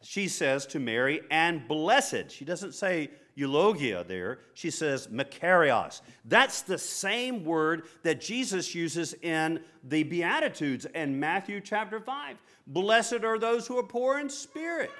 she 0.02 0.28
says 0.28 0.66
to 0.68 0.80
Mary, 0.80 1.22
and 1.32 1.68
blessed. 1.68 2.30
She 2.30 2.46
doesn't 2.46 2.74
say 2.74 3.10
eulogia 3.36 4.04
there. 4.04 4.40
She 4.54 4.70
says 4.70 5.08
makarios. 5.08 6.02
That's 6.26 6.62
the 6.62 6.78
same 6.78 7.44
word 7.44 7.84
that 8.04 8.22
Jesus 8.22 8.76
uses 8.76 9.14
in 9.22 9.62
the 9.84 10.04
Beatitudes 10.04 10.86
in 10.86 11.20
Matthew 11.20 11.62
chapter 11.62 12.00
5. 12.00 12.38
Blessed 12.68 13.24
are 13.24 13.40
those 13.40 13.68
who 13.68 13.78
are 13.78 13.84
poor 13.84 14.20
in 14.20 14.30
spirit. 14.30 14.92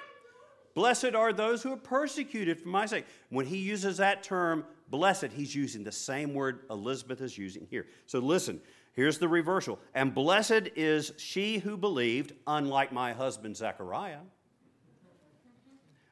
Blessed 0.74 1.14
are 1.14 1.32
those 1.32 1.62
who 1.62 1.72
are 1.72 1.76
persecuted 1.76 2.60
for 2.60 2.68
my 2.68 2.86
sake. 2.86 3.04
When 3.30 3.46
he 3.46 3.58
uses 3.58 3.96
that 3.96 4.22
term, 4.22 4.64
blessed, 4.88 5.32
he's 5.32 5.54
using 5.54 5.82
the 5.82 5.92
same 5.92 6.34
word 6.34 6.60
Elizabeth 6.70 7.20
is 7.20 7.36
using 7.36 7.66
here. 7.68 7.86
So 8.06 8.20
listen, 8.20 8.60
here's 8.94 9.18
the 9.18 9.28
reversal. 9.28 9.80
And 9.94 10.14
blessed 10.14 10.70
is 10.76 11.12
she 11.18 11.58
who 11.58 11.76
believed, 11.76 12.32
unlike 12.46 12.92
my 12.92 13.12
husband 13.12 13.56
Zechariah 13.56 14.20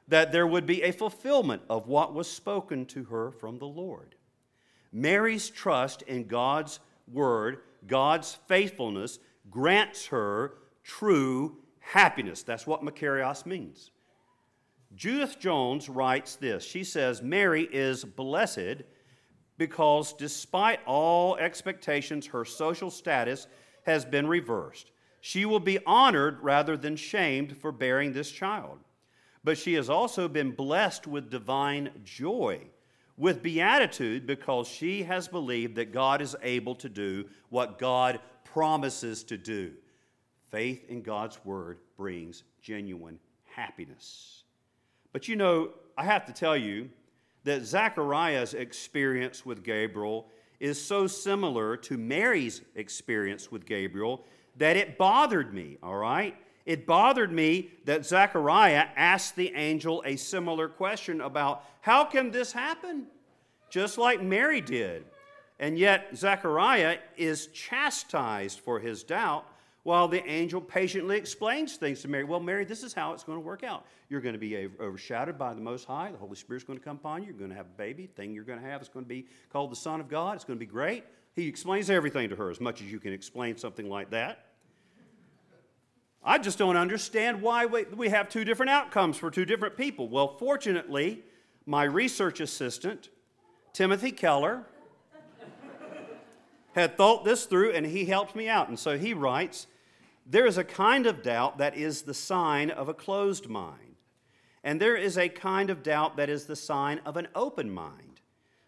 that 0.08 0.32
there 0.32 0.46
would 0.46 0.66
be 0.66 0.82
a 0.82 0.92
fulfillment 0.92 1.62
of 1.68 1.88
what 1.88 2.14
was 2.14 2.30
spoken 2.30 2.86
to 2.86 3.04
her 3.04 3.30
from 3.30 3.58
the 3.58 3.66
Lord. 3.66 4.14
Mary's 4.92 5.50
trust 5.50 6.02
in 6.02 6.26
God's 6.26 6.80
word, 7.12 7.58
God's 7.86 8.38
faithfulness, 8.46 9.18
grants 9.50 10.06
her 10.06 10.54
true 10.84 11.56
happiness. 11.80 12.42
That's 12.42 12.66
what 12.66 12.82
Makarios 12.82 13.46
means. 13.46 13.90
Judith 14.94 15.38
Jones 15.38 15.88
writes 15.88 16.36
this. 16.36 16.64
She 16.64 16.84
says, 16.84 17.20
Mary 17.20 17.68
is 17.70 18.04
blessed 18.04 18.82
because 19.58 20.12
despite 20.12 20.80
all 20.86 21.36
expectations, 21.36 22.26
her 22.26 22.44
social 22.44 22.90
status 22.90 23.48
has 23.84 24.04
been 24.04 24.26
reversed. 24.26 24.92
She 25.20 25.44
will 25.44 25.60
be 25.60 25.80
honored 25.84 26.38
rather 26.40 26.76
than 26.76 26.96
shamed 26.96 27.56
for 27.56 27.72
bearing 27.72 28.12
this 28.12 28.30
child 28.30 28.78
but 29.46 29.56
she 29.56 29.74
has 29.74 29.88
also 29.88 30.26
been 30.26 30.50
blessed 30.50 31.06
with 31.06 31.30
divine 31.30 31.88
joy, 32.02 32.58
with 33.16 33.44
beatitude, 33.44 34.26
because 34.26 34.66
she 34.66 35.04
has 35.04 35.28
believed 35.28 35.76
that 35.76 35.92
God 35.92 36.20
is 36.20 36.34
able 36.42 36.74
to 36.74 36.88
do 36.88 37.26
what 37.48 37.78
God 37.78 38.18
promises 38.42 39.22
to 39.22 39.36
do. 39.36 39.70
Faith 40.50 40.84
in 40.88 41.00
God's 41.00 41.38
word 41.44 41.78
brings 41.96 42.42
genuine 42.60 43.20
happiness. 43.44 44.42
But 45.12 45.28
you 45.28 45.36
know, 45.36 45.70
I 45.96 46.02
have 46.02 46.26
to 46.26 46.32
tell 46.32 46.56
you 46.56 46.90
that 47.44 47.64
Zachariah's 47.64 48.52
experience 48.52 49.46
with 49.46 49.62
Gabriel 49.62 50.26
is 50.58 50.84
so 50.84 51.06
similar 51.06 51.76
to 51.76 51.96
Mary's 51.96 52.62
experience 52.74 53.52
with 53.52 53.64
Gabriel 53.64 54.24
that 54.56 54.76
it 54.76 54.98
bothered 54.98 55.54
me, 55.54 55.78
all 55.84 55.98
right? 55.98 56.34
It 56.66 56.84
bothered 56.84 57.32
me 57.32 57.70
that 57.84 58.04
Zechariah 58.04 58.86
asked 58.96 59.36
the 59.36 59.54
angel 59.54 60.02
a 60.04 60.16
similar 60.16 60.68
question 60.68 61.20
about 61.20 61.64
how 61.80 62.04
can 62.04 62.32
this 62.32 62.52
happen? 62.52 63.06
Just 63.70 63.96
like 63.96 64.20
Mary 64.20 64.60
did. 64.60 65.04
And 65.58 65.78
yet, 65.78 66.08
Zechariah 66.14 66.98
is 67.16 67.46
chastised 67.46 68.60
for 68.60 68.78
his 68.78 69.04
doubt, 69.04 69.46
while 69.84 70.08
the 70.08 70.28
angel 70.28 70.60
patiently 70.60 71.16
explains 71.16 71.76
things 71.76 72.02
to 72.02 72.08
Mary. 72.08 72.24
Well, 72.24 72.40
Mary, 72.40 72.64
this 72.64 72.82
is 72.82 72.92
how 72.92 73.12
it's 73.12 73.22
going 73.22 73.38
to 73.38 73.44
work 73.44 73.62
out. 73.62 73.86
You're 74.08 74.20
going 74.20 74.34
to 74.34 74.38
be 74.38 74.68
overshadowed 74.80 75.38
by 75.38 75.54
the 75.54 75.60
Most 75.60 75.84
High. 75.84 76.10
The 76.10 76.18
Holy 76.18 76.34
Spirit's 76.34 76.64
going 76.64 76.78
to 76.78 76.84
come 76.84 76.96
upon 76.96 77.22
you. 77.22 77.28
You're 77.28 77.38
going 77.38 77.50
to 77.50 77.56
have 77.56 77.66
a 77.66 77.78
baby. 77.78 78.06
The 78.06 78.12
thing 78.14 78.34
you're 78.34 78.42
going 78.42 78.60
to 78.60 78.68
have 78.68 78.82
is 78.82 78.88
going 78.88 79.04
to 79.04 79.08
be 79.08 79.26
called 79.52 79.70
the 79.70 79.76
Son 79.76 80.00
of 80.00 80.08
God. 80.08 80.34
It's 80.34 80.44
going 80.44 80.58
to 80.58 80.64
be 80.64 80.70
great. 80.70 81.04
He 81.36 81.46
explains 81.46 81.88
everything 81.88 82.28
to 82.30 82.36
her 82.36 82.50
as 82.50 82.60
much 82.60 82.82
as 82.82 82.90
you 82.90 82.98
can 82.98 83.12
explain 83.12 83.56
something 83.56 83.88
like 83.88 84.10
that. 84.10 84.45
I 86.28 86.38
just 86.38 86.58
don't 86.58 86.76
understand 86.76 87.40
why 87.40 87.66
we 87.66 88.08
have 88.08 88.28
two 88.28 88.44
different 88.44 88.70
outcomes 88.70 89.16
for 89.16 89.30
two 89.30 89.44
different 89.44 89.76
people. 89.76 90.08
Well, 90.08 90.36
fortunately, 90.36 91.22
my 91.66 91.84
research 91.84 92.40
assistant, 92.40 93.10
Timothy 93.72 94.10
Keller, 94.10 94.64
had 96.74 96.96
thought 96.96 97.24
this 97.24 97.46
through 97.46 97.70
and 97.72 97.86
he 97.86 98.06
helped 98.06 98.34
me 98.34 98.48
out. 98.48 98.68
And 98.68 98.76
so 98.76 98.98
he 98.98 99.14
writes 99.14 99.68
There 100.26 100.46
is 100.46 100.58
a 100.58 100.64
kind 100.64 101.06
of 101.06 101.22
doubt 101.22 101.58
that 101.58 101.76
is 101.76 102.02
the 102.02 102.12
sign 102.12 102.70
of 102.70 102.88
a 102.88 102.94
closed 102.94 103.48
mind, 103.48 103.94
and 104.64 104.80
there 104.80 104.96
is 104.96 105.16
a 105.16 105.28
kind 105.28 105.70
of 105.70 105.84
doubt 105.84 106.16
that 106.16 106.28
is 106.28 106.46
the 106.46 106.56
sign 106.56 107.00
of 107.06 107.16
an 107.16 107.28
open 107.36 107.70
mind. 107.70 108.20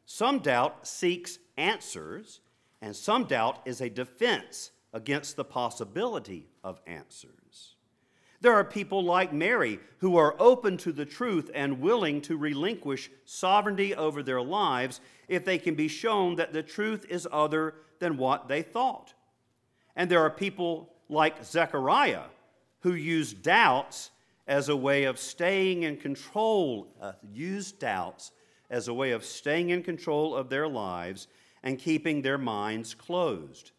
Some 0.07 0.38
doubt 0.38 0.87
seeks 0.87 1.41
answers, 1.57 2.38
and 2.81 2.95
some 2.95 3.25
doubt 3.25 3.62
is 3.65 3.81
a 3.81 3.91
defense 3.91 4.71
against 4.92 5.37
the 5.37 5.45
possibility 5.45 6.47
of 6.64 6.80
answers. 6.87 7.75
There 8.40 8.54
are 8.54 8.64
people 8.64 9.02
like 9.02 9.33
Mary 9.33 9.80
who 9.99 10.16
are 10.16 10.37
open 10.38 10.76
to 10.78 10.92
the 10.92 11.04
truth 11.04 11.50
and 11.54 11.80
willing 11.80 12.21
to 12.23 12.37
relinquish 12.37 13.11
sovereignty 13.25 13.95
over 13.95 14.23
their 14.23 14.40
lives 14.40 15.00
if 15.26 15.45
they 15.45 15.59
can 15.59 15.75
be 15.75 15.88
shown 15.88 16.37
that 16.37 16.52
the 16.52 16.62
truth 16.62 17.04
is 17.09 17.26
other 17.33 17.75
than 17.99 18.16
what 18.16 18.47
they 18.47 18.62
thought. 18.62 19.12
And 19.97 20.09
there 20.09 20.21
are 20.21 20.30
people 20.30 20.92
like 21.09 21.45
Zechariah 21.45 22.26
who 22.80 22.95
use 22.95 23.33
doubts 23.33 24.11
as 24.47 24.68
a 24.68 24.76
way 24.76 25.04
of 25.04 25.18
staying 25.18 25.83
in 25.83 25.97
control, 25.97 26.87
uh, 27.00 27.12
use 27.33 27.73
doubts 27.73 28.30
as 28.71 28.87
a 28.87 28.95
way 28.95 29.11
of 29.11 29.25
staying 29.25 29.71
in 29.71 29.83
control 29.83 30.35
of 30.37 30.49
their 30.49 30.68
lives 30.68 31.26
and 31.62 31.78
keeping 31.78 32.23
their 32.23 32.38
minds 32.38 32.95
closed. 32.95 33.73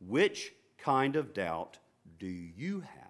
Which 0.00 0.52
kind 0.78 1.16
of 1.16 1.34
doubt 1.34 1.78
do 2.18 2.26
you 2.26 2.80
have? 2.80 3.06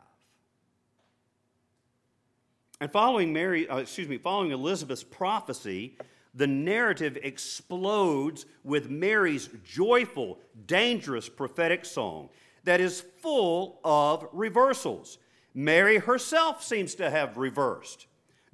And 2.81 2.93
following 2.93 3.33
Mary, 3.33 3.69
uh, 3.69 3.79
excuse 3.79 4.09
me, 4.09 4.19
following 4.19 4.51
Elizabeth's 4.51 5.03
prophecy, 5.03 5.97
the 6.35 6.47
narrative 6.47 7.17
explodes 7.23 8.45
with 8.63 8.91
Mary's 8.91 9.49
joyful, 9.65 10.39
dangerous 10.67 11.29
prophetic 11.29 11.87
song 11.87 12.29
that 12.65 12.81
is 12.81 13.01
full 13.19 13.81
of 13.83 14.29
reversals. 14.33 15.19
Mary 15.55 15.97
herself 15.97 16.63
seems 16.63 16.95
to 16.97 17.09
have 17.09 17.39
reversed. 17.39 18.07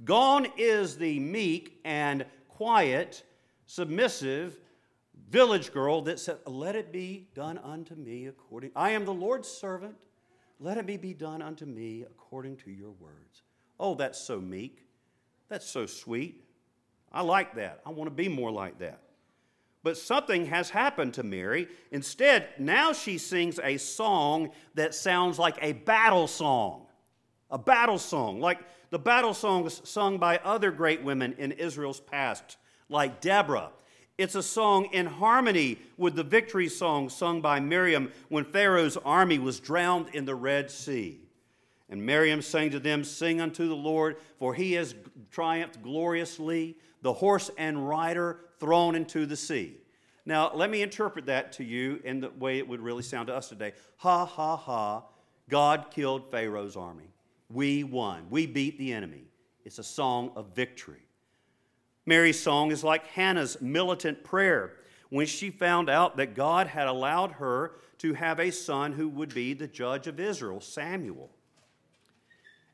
Gone 0.05 0.47
is 0.57 0.97
the 0.97 1.19
meek 1.19 1.81
and 1.85 2.25
quiet, 2.49 3.25
submissive 3.67 4.57
village 5.33 5.73
girl 5.73 6.03
that 6.03 6.21
said, 6.21 6.37
Let 6.47 6.77
it 6.77 6.93
be 6.93 7.27
done 7.35 7.59
unto 7.59 7.95
me 7.95 8.27
according, 8.27 8.71
I 8.77 8.91
am 8.91 9.05
the 9.05 9.15
Lord's 9.15 9.49
servant. 9.49 9.97
Let 10.61 10.79
it 10.79 10.87
be, 10.87 11.13
done 11.13 11.43
unto 11.43 11.67
me 11.67 12.03
according 12.03 12.59
to 12.59 12.71
your 12.71 12.93
words. 13.01 13.43
Oh, 13.81 13.97
that's 13.97 14.21
so 14.21 14.41
meek. 14.41 14.87
That's 15.49 15.69
so 15.69 15.87
sweet. 15.87 16.45
I 17.11 17.23
like 17.23 17.57
that. 17.57 17.81
I 17.85 17.91
want 17.91 18.09
to 18.09 18.15
be 18.15 18.29
more 18.29 18.53
like 18.53 18.79
that. 18.79 19.01
But 19.83 19.97
something 19.97 20.47
has 20.47 20.71
happened 20.71 21.15
to 21.15 21.25
Mary. 21.25 21.67
Instead, 21.91 22.47
now 22.61 22.93
she 22.93 23.19
sings 23.19 23.59
a 23.61 23.77
song 23.77 24.51
that 24.75 24.95
sounds 24.95 25.37
like 25.37 25.59
a 25.61 25.73
battle 25.73 26.29
song. 26.29 26.87
A 27.51 27.59
battle 27.59 27.99
song, 27.99 28.39
like 28.39 28.61
the 28.91 29.01
battle 29.01 29.35
songs 29.35 29.83
sung 29.85 30.19
by 30.19 30.39
other 30.45 30.71
great 30.71 31.03
women 31.03 31.35
in 31.39 31.51
Israel's 31.51 32.01
past, 32.01 32.57
like 32.89 33.21
Deborah 33.21 33.71
it's 34.19 34.35
a 34.35 34.43
song 34.43 34.87
in 34.93 35.07
harmony 35.07 35.79
with 35.97 36.15
the 36.15 36.23
victory 36.23 36.69
song 36.69 37.09
sung 37.09 37.41
by 37.41 37.61
Miriam 37.61 38.13
when 38.29 38.45
Pharaoh's 38.45 38.97
army 38.99 39.39
was 39.39 39.59
drowned 39.59 40.09
in 40.13 40.25
the 40.25 40.35
Red 40.35 40.71
Sea. 40.71 41.19
And 41.89 42.05
Miriam 42.05 42.41
sang 42.43 42.71
to 42.71 42.79
them, 42.79 43.05
Sing 43.05 43.41
unto 43.41 43.69
the 43.69 43.77
Lord, 43.77 44.17
for 44.39 44.55
he 44.55 44.73
has 44.75 44.95
triumphed 45.31 45.83
gloriously, 45.83 46.77
the 47.03 47.13
horse 47.13 47.51
and 47.59 47.89
rider 47.89 48.41
thrown 48.61 48.95
into 48.95 49.27
the 49.27 49.37
sea. 49.37 49.77
Now, 50.25 50.55
let 50.55 50.71
me 50.71 50.83
interpret 50.83 51.27
that 51.27 51.53
to 51.55 51.65
you 51.65 52.01
in 52.05 52.21
the 52.21 52.31
way 52.31 52.59
it 52.59 52.69
would 52.69 52.81
really 52.81 53.03
sound 53.03 53.27
to 53.27 53.35
us 53.35 53.49
today. 53.49 53.73
Ha, 53.99 54.25
ha, 54.25 54.57
ha. 54.57 55.03
God 55.49 55.87
killed 55.91 56.31
Pharaoh's 56.31 56.77
army. 56.77 57.13
We 57.51 57.83
won. 57.83 58.27
We 58.31 58.47
beat 58.47 58.79
the 58.79 58.93
enemy. 58.93 59.25
It's 59.65 59.79
a 59.79 59.85
song 59.85 60.33
of 60.37 60.55
victory. 60.55 61.02
Mary's 62.05 62.41
song 62.41 62.71
is 62.73 62.83
like 62.83 63.07
Hannah's 63.07 63.61
militant 63.61 64.25
prayer 64.25 64.73
when 65.11 65.27
she 65.27 65.51
found 65.51 65.89
out 65.89 66.17
that 66.17 66.35
God 66.35 66.67
had 66.67 66.89
allowed 66.89 67.33
her 67.33 67.73
to 67.99 68.15
have 68.15 68.41
a 68.41 68.51
son 68.51 68.93
who 68.93 69.09
would 69.09 69.35
be 69.35 69.55
the 69.55 69.69
judge 69.69 70.07
of 70.07 70.19
Israel, 70.19 70.61
Samuel. 70.61 71.31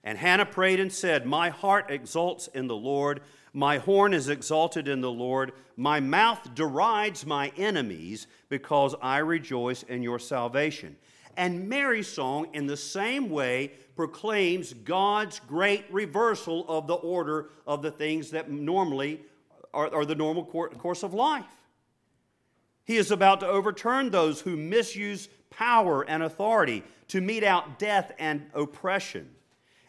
And 0.04 0.16
Hannah 0.16 0.46
prayed 0.46 0.80
and 0.80 0.92
said, 0.92 1.26
My 1.26 1.50
heart 1.50 1.90
exults 1.90 2.48
in 2.48 2.66
the 2.66 2.76
Lord, 2.76 3.20
my 3.52 3.78
horn 3.78 4.14
is 4.14 4.28
exalted 4.28 4.88
in 4.88 5.00
the 5.00 5.10
Lord, 5.10 5.52
my 5.76 6.00
mouth 6.00 6.54
derides 6.54 7.26
my 7.26 7.52
enemies 7.56 8.26
because 8.48 8.94
I 9.02 9.18
rejoice 9.18 9.82
in 9.82 10.02
your 10.02 10.18
salvation. 10.18 10.96
And 11.38 11.68
Mary's 11.68 12.08
song, 12.08 12.48
in 12.52 12.66
the 12.66 12.76
same 12.76 13.30
way, 13.30 13.70
proclaims 13.94 14.74
God's 14.74 15.38
great 15.38 15.84
reversal 15.88 16.66
of 16.68 16.88
the 16.88 16.96
order 16.96 17.50
of 17.64 17.80
the 17.80 17.92
things 17.92 18.32
that 18.32 18.50
normally 18.50 19.22
are, 19.72 19.94
are 19.94 20.04
the 20.04 20.16
normal 20.16 20.44
course 20.44 21.04
of 21.04 21.14
life. 21.14 21.44
He 22.84 22.96
is 22.96 23.12
about 23.12 23.38
to 23.40 23.46
overturn 23.46 24.10
those 24.10 24.40
who 24.40 24.56
misuse 24.56 25.28
power 25.48 26.02
and 26.02 26.24
authority 26.24 26.82
to 27.06 27.20
mete 27.20 27.44
out 27.44 27.78
death 27.78 28.10
and 28.18 28.46
oppression. 28.52 29.30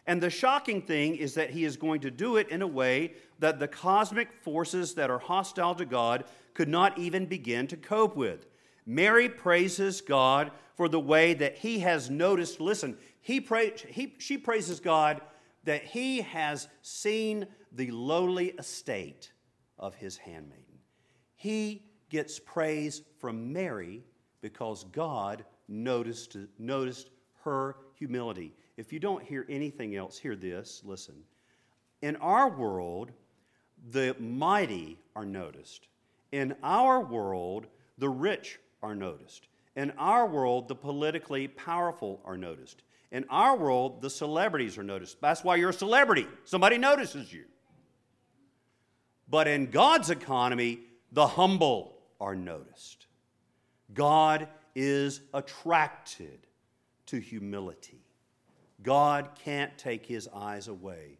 And 0.06 0.22
the 0.22 0.30
shocking 0.30 0.80
thing 0.80 1.16
is 1.16 1.34
that 1.34 1.50
he 1.50 1.64
is 1.64 1.76
going 1.76 2.00
to 2.02 2.12
do 2.12 2.36
it 2.36 2.48
in 2.50 2.62
a 2.62 2.66
way 2.66 3.14
that 3.40 3.58
the 3.58 3.68
cosmic 3.68 4.32
forces 4.42 4.94
that 4.94 5.10
are 5.10 5.18
hostile 5.18 5.74
to 5.74 5.84
God 5.84 6.24
could 6.54 6.68
not 6.68 6.96
even 6.96 7.26
begin 7.26 7.66
to 7.66 7.76
cope 7.76 8.14
with. 8.14 8.46
Mary 8.86 9.28
praises 9.28 10.00
God 10.00 10.52
for 10.80 10.88
the 10.88 10.98
way 10.98 11.34
that 11.34 11.58
he 11.58 11.80
has 11.80 12.08
noticed. 12.08 12.58
Listen, 12.58 12.96
he 13.20 13.38
pray, 13.38 13.74
he, 13.88 14.14
she 14.16 14.38
praises 14.38 14.80
God 14.80 15.20
that 15.64 15.84
he 15.84 16.22
has 16.22 16.68
seen 16.80 17.46
the 17.70 17.90
lowly 17.90 18.52
estate 18.52 19.30
of 19.78 19.94
his 19.94 20.16
handmaiden. 20.16 20.78
He 21.36 21.82
gets 22.08 22.38
praise 22.38 23.02
from 23.18 23.52
Mary 23.52 24.02
because 24.40 24.84
God 24.84 25.44
noticed, 25.68 26.38
noticed 26.58 27.10
her 27.44 27.76
humility. 27.98 28.54
If 28.78 28.90
you 28.90 29.00
don't 29.00 29.22
hear 29.22 29.44
anything 29.50 29.96
else, 29.96 30.16
hear 30.16 30.34
this. 30.34 30.80
Listen. 30.86 31.16
In 32.00 32.16
our 32.16 32.48
world, 32.48 33.10
the 33.90 34.16
mighty 34.18 34.98
are 35.14 35.26
noticed. 35.26 35.88
In 36.32 36.54
our 36.62 37.02
world, 37.02 37.66
the 37.98 38.08
rich 38.08 38.58
are 38.82 38.94
noticed. 38.94 39.46
In 39.76 39.92
our 39.92 40.26
world, 40.26 40.68
the 40.68 40.74
politically 40.74 41.48
powerful 41.48 42.20
are 42.24 42.36
noticed. 42.36 42.82
In 43.12 43.24
our 43.30 43.56
world, 43.56 44.02
the 44.02 44.10
celebrities 44.10 44.78
are 44.78 44.82
noticed. 44.82 45.20
That's 45.20 45.42
why 45.42 45.56
you're 45.56 45.70
a 45.70 45.74
celebrity. 45.74 46.26
Somebody 46.44 46.78
notices 46.78 47.32
you. 47.32 47.44
But 49.28 49.46
in 49.48 49.70
God's 49.70 50.10
economy, 50.10 50.80
the 51.12 51.26
humble 51.26 51.98
are 52.20 52.34
noticed. 52.34 53.06
God 53.94 54.48
is 54.74 55.20
attracted 55.34 56.46
to 57.06 57.18
humility. 57.18 58.04
God 58.82 59.30
can't 59.44 59.76
take 59.76 60.06
his 60.06 60.28
eyes 60.32 60.68
away 60.68 61.18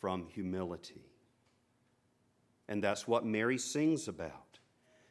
from 0.00 0.26
humility. 0.28 1.04
And 2.68 2.82
that's 2.82 3.06
what 3.06 3.24
Mary 3.24 3.58
sings 3.58 4.08
about. 4.08 4.45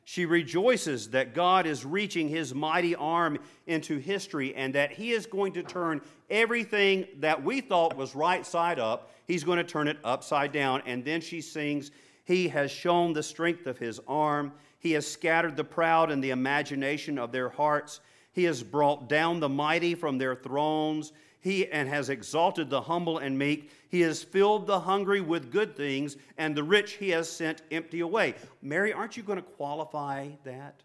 She 0.08 0.28
rejoices 0.28 1.10
that 1.10 1.34
God 1.34 1.66
is 1.66 1.84
reaching 1.84 2.30
his 2.30 2.54
mighty 2.54 2.96
arm 2.96 3.40
into 3.66 3.98
history 3.98 4.54
and 4.54 4.76
that 4.76 4.92
he 4.92 5.12
is 5.12 5.26
going 5.26 5.54
to 5.54 5.64
turn 5.64 6.00
everything 6.30 7.08
that 7.18 7.44
we 7.44 7.60
thought 7.60 7.98
was 7.98 8.16
right 8.16 8.46
side 8.46 8.78
up, 8.78 9.12
he's 9.26 9.44
going 9.44 9.58
to 9.58 9.64
turn 9.64 9.88
it 9.88 9.98
upside 10.04 10.52
down. 10.52 10.84
And 10.86 11.04
then 11.04 11.22
she 11.22 11.42
sings, 11.42 11.90
He 12.24 12.48
has 12.50 12.70
shown 12.70 13.14
the 13.14 13.24
strength 13.24 13.66
of 13.66 13.80
his 13.80 14.00
arm, 14.08 14.54
he 14.78 14.92
has 14.92 15.08
scattered 15.08 15.56
the 15.56 15.64
proud 15.64 16.12
in 16.12 16.22
the 16.22 16.30
imagination 16.30 17.18
of 17.18 17.32
their 17.32 17.50
hearts, 17.50 18.00
he 18.32 18.44
has 18.44 18.62
brought 18.62 19.10
down 19.10 19.40
the 19.40 19.50
mighty 19.50 19.96
from 19.96 20.20
their 20.20 20.36
thrones 20.36 21.14
he 21.46 21.68
and 21.68 21.88
has 21.88 22.10
exalted 22.10 22.72
the 22.72 22.82
humble 22.82 23.20
and 23.20 23.38
meek. 23.38 23.70
He 23.90 24.02
has 24.02 24.24
filled 24.24 24.66
the 24.66 24.80
hungry 24.80 25.22
with 25.22 25.52
good 25.52 25.78
things, 25.78 26.18
and 26.40 26.56
the 26.56 26.64
rich 26.64 26.94
he 26.94 27.12
has 27.12 27.30
sent 27.30 27.62
empty 27.70 28.00
away. 28.00 28.34
Mary, 28.64 28.92
aren't 28.92 29.16
you 29.16 29.22
going 29.22 29.38
to 29.38 29.44
qualify 29.44 30.30
that? 30.44 30.82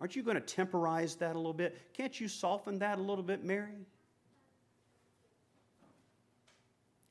Aren't 0.00 0.16
you 0.16 0.24
going 0.24 0.34
to 0.34 0.40
temporize 0.40 1.14
that 1.16 1.36
a 1.36 1.38
little 1.38 1.52
bit? 1.52 1.78
Can't 1.92 2.20
you 2.20 2.26
soften 2.26 2.80
that 2.80 2.98
a 2.98 3.00
little 3.00 3.22
bit, 3.22 3.44
Mary? 3.44 3.86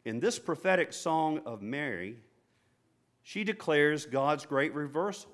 In 0.03 0.19
this 0.19 0.37
prophetic 0.37 0.91
song 0.91 1.43
of 1.45 1.61
Mary, 1.61 2.17
she 3.23 3.45
declares 3.45 4.05
God's 4.05 4.45
great 4.45 4.73
reversal. 4.73 5.31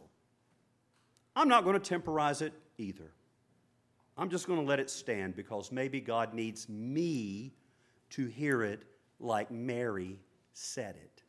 I'm 1.36 1.48
not 1.48 1.64
going 1.64 1.74
to 1.74 1.80
temporize 1.80 2.44
it 2.44 2.54
either. 2.78 3.12
I'm 4.22 4.30
just 4.30 4.46
going 4.46 4.60
to 4.60 4.66
let 4.66 4.80
it 4.80 4.92
stand 4.92 5.36
because 5.36 5.72
maybe 5.72 6.00
God 6.00 6.36
needs 6.36 6.70
me 6.70 7.56
to 8.12 8.28
hear 8.28 8.62
it 8.62 8.84
like 9.20 9.50
Mary 9.50 10.20
said 10.54 10.96
it. 10.96 11.24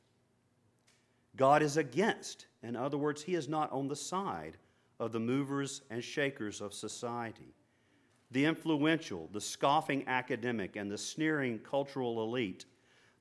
God 1.34 1.62
is 1.62 1.78
against, 1.78 2.48
in 2.62 2.76
other 2.76 2.98
words, 2.98 3.22
He 3.22 3.34
is 3.34 3.48
not 3.48 3.72
on 3.72 3.88
the 3.88 3.96
side 3.96 4.58
of 5.00 5.10
the 5.10 5.18
movers 5.18 5.80
and 5.88 6.04
shakers 6.04 6.60
of 6.60 6.74
society. 6.74 7.54
The 8.30 8.44
influential, 8.44 9.30
the 9.32 9.40
scoffing 9.40 10.04
academic, 10.06 10.76
and 10.76 10.90
the 10.90 10.98
sneering 10.98 11.60
cultural 11.60 12.22
elite, 12.22 12.66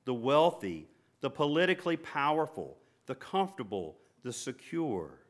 the 0.04 0.12
wealthy, 0.12 0.86
the 1.22 1.30
politically 1.30 1.96
powerful, 1.96 2.76
the 3.06 3.14
comfortable, 3.14 3.96
the 4.22 4.34
secure. 4.34 5.20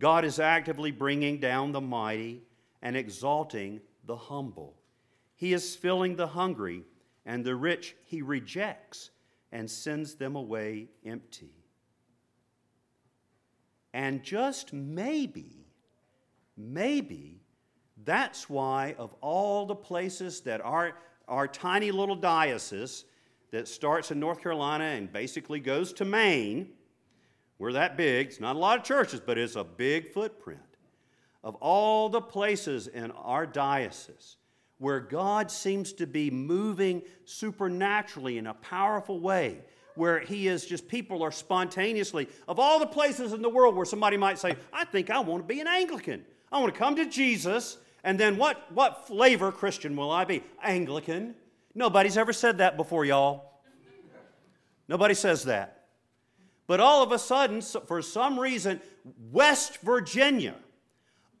God 0.00 0.24
is 0.24 0.40
actively 0.40 0.90
bringing 0.90 1.38
down 1.38 1.70
the 1.70 1.80
mighty 1.80 2.42
and 2.82 2.96
exalting 2.96 3.80
the 4.04 4.16
humble. 4.16 4.74
He 5.34 5.52
is 5.52 5.76
filling 5.76 6.16
the 6.16 6.26
hungry, 6.26 6.84
and 7.24 7.44
the 7.44 7.54
rich 7.54 7.96
he 8.04 8.22
rejects 8.22 9.10
and 9.52 9.70
sends 9.70 10.14
them 10.14 10.34
away 10.36 10.88
empty. 11.04 11.52
And 13.94 14.22
just 14.22 14.72
maybe, 14.72 15.66
maybe, 16.56 17.42
that's 18.04 18.48
why, 18.48 18.94
of 18.98 19.14
all 19.20 19.66
the 19.66 19.74
places 19.74 20.40
that 20.40 20.60
our, 20.62 20.92
our 21.28 21.46
tiny 21.46 21.90
little 21.90 22.16
diocese 22.16 23.04
that 23.50 23.68
starts 23.68 24.10
in 24.10 24.18
North 24.18 24.40
Carolina 24.42 24.84
and 24.84 25.12
basically 25.12 25.60
goes 25.60 25.92
to 25.94 26.04
Maine, 26.04 26.70
we're 27.58 27.72
that 27.72 27.96
big. 27.96 28.28
It's 28.28 28.40
not 28.40 28.56
a 28.56 28.58
lot 28.58 28.78
of 28.78 28.84
churches, 28.84 29.20
but 29.20 29.38
it's 29.38 29.56
a 29.56 29.64
big 29.64 30.12
footprint. 30.12 30.71
Of 31.44 31.56
all 31.56 32.08
the 32.08 32.20
places 32.20 32.86
in 32.86 33.10
our 33.12 33.46
diocese 33.46 34.36
where 34.82 34.98
God 34.98 35.48
seems 35.48 35.92
to 35.92 36.08
be 36.08 36.28
moving 36.28 37.02
supernaturally 37.24 38.36
in 38.36 38.48
a 38.48 38.54
powerful 38.54 39.20
way, 39.20 39.58
where 39.94 40.18
He 40.18 40.48
is 40.48 40.66
just, 40.66 40.88
people 40.88 41.22
are 41.22 41.30
spontaneously, 41.30 42.28
of 42.48 42.58
all 42.58 42.80
the 42.80 42.86
places 42.86 43.32
in 43.32 43.42
the 43.42 43.48
world 43.48 43.76
where 43.76 43.84
somebody 43.84 44.16
might 44.16 44.40
say, 44.40 44.56
I 44.72 44.84
think 44.84 45.08
I 45.08 45.20
want 45.20 45.44
to 45.44 45.54
be 45.54 45.60
an 45.60 45.68
Anglican. 45.68 46.24
I 46.50 46.58
want 46.58 46.74
to 46.74 46.78
come 46.78 46.96
to 46.96 47.06
Jesus, 47.06 47.78
and 48.02 48.18
then 48.18 48.36
what, 48.36 48.72
what 48.72 49.06
flavor 49.06 49.52
Christian 49.52 49.94
will 49.94 50.10
I 50.10 50.24
be? 50.24 50.42
Anglican. 50.64 51.36
Nobody's 51.76 52.16
ever 52.16 52.32
said 52.32 52.58
that 52.58 52.76
before, 52.76 53.04
y'all. 53.04 53.60
Nobody 54.88 55.14
says 55.14 55.44
that. 55.44 55.84
But 56.66 56.80
all 56.80 57.04
of 57.04 57.12
a 57.12 57.20
sudden, 57.20 57.62
for 57.62 58.02
some 58.02 58.38
reason, 58.38 58.80
West 59.30 59.78
Virginia, 59.78 60.56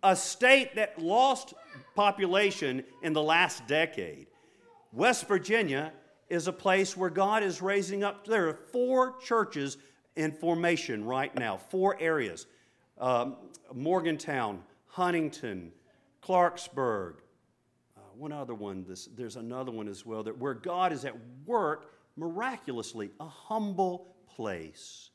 a 0.02 0.16
state 0.16 0.74
that 0.76 0.98
lost 1.00 1.54
population 1.94 2.84
in 3.02 3.12
the 3.12 3.22
last 3.22 3.66
decade, 3.66 4.26
West 4.92 5.26
Virginia 5.28 5.92
is 6.28 6.46
a 6.46 6.52
place 6.52 6.96
where 6.96 7.10
God 7.10 7.42
is 7.42 7.62
raising 7.62 8.02
up. 8.02 8.26
There 8.26 8.48
are 8.48 8.54
four 8.54 9.14
churches 9.24 9.76
in 10.16 10.32
formation 10.32 11.04
right 11.04 11.34
now, 11.34 11.56
four 11.56 11.96
areas 12.00 12.46
um, 12.98 13.36
Morgantown, 13.74 14.62
Huntington, 14.86 15.72
Clarksburg. 16.22 17.14
Uh, 17.96 18.00
one 18.16 18.32
other 18.32 18.54
one, 18.54 18.84
this, 18.86 19.08
there's 19.16 19.36
another 19.36 19.72
one 19.72 19.88
as 19.88 20.06
well, 20.06 20.22
that 20.22 20.38
where 20.38 20.54
God 20.54 20.92
is 20.92 21.04
at 21.04 21.14
work 21.46 21.90
miraculously, 22.16 23.10
a 23.18 23.26
humble 23.26 24.14
place 24.36 25.10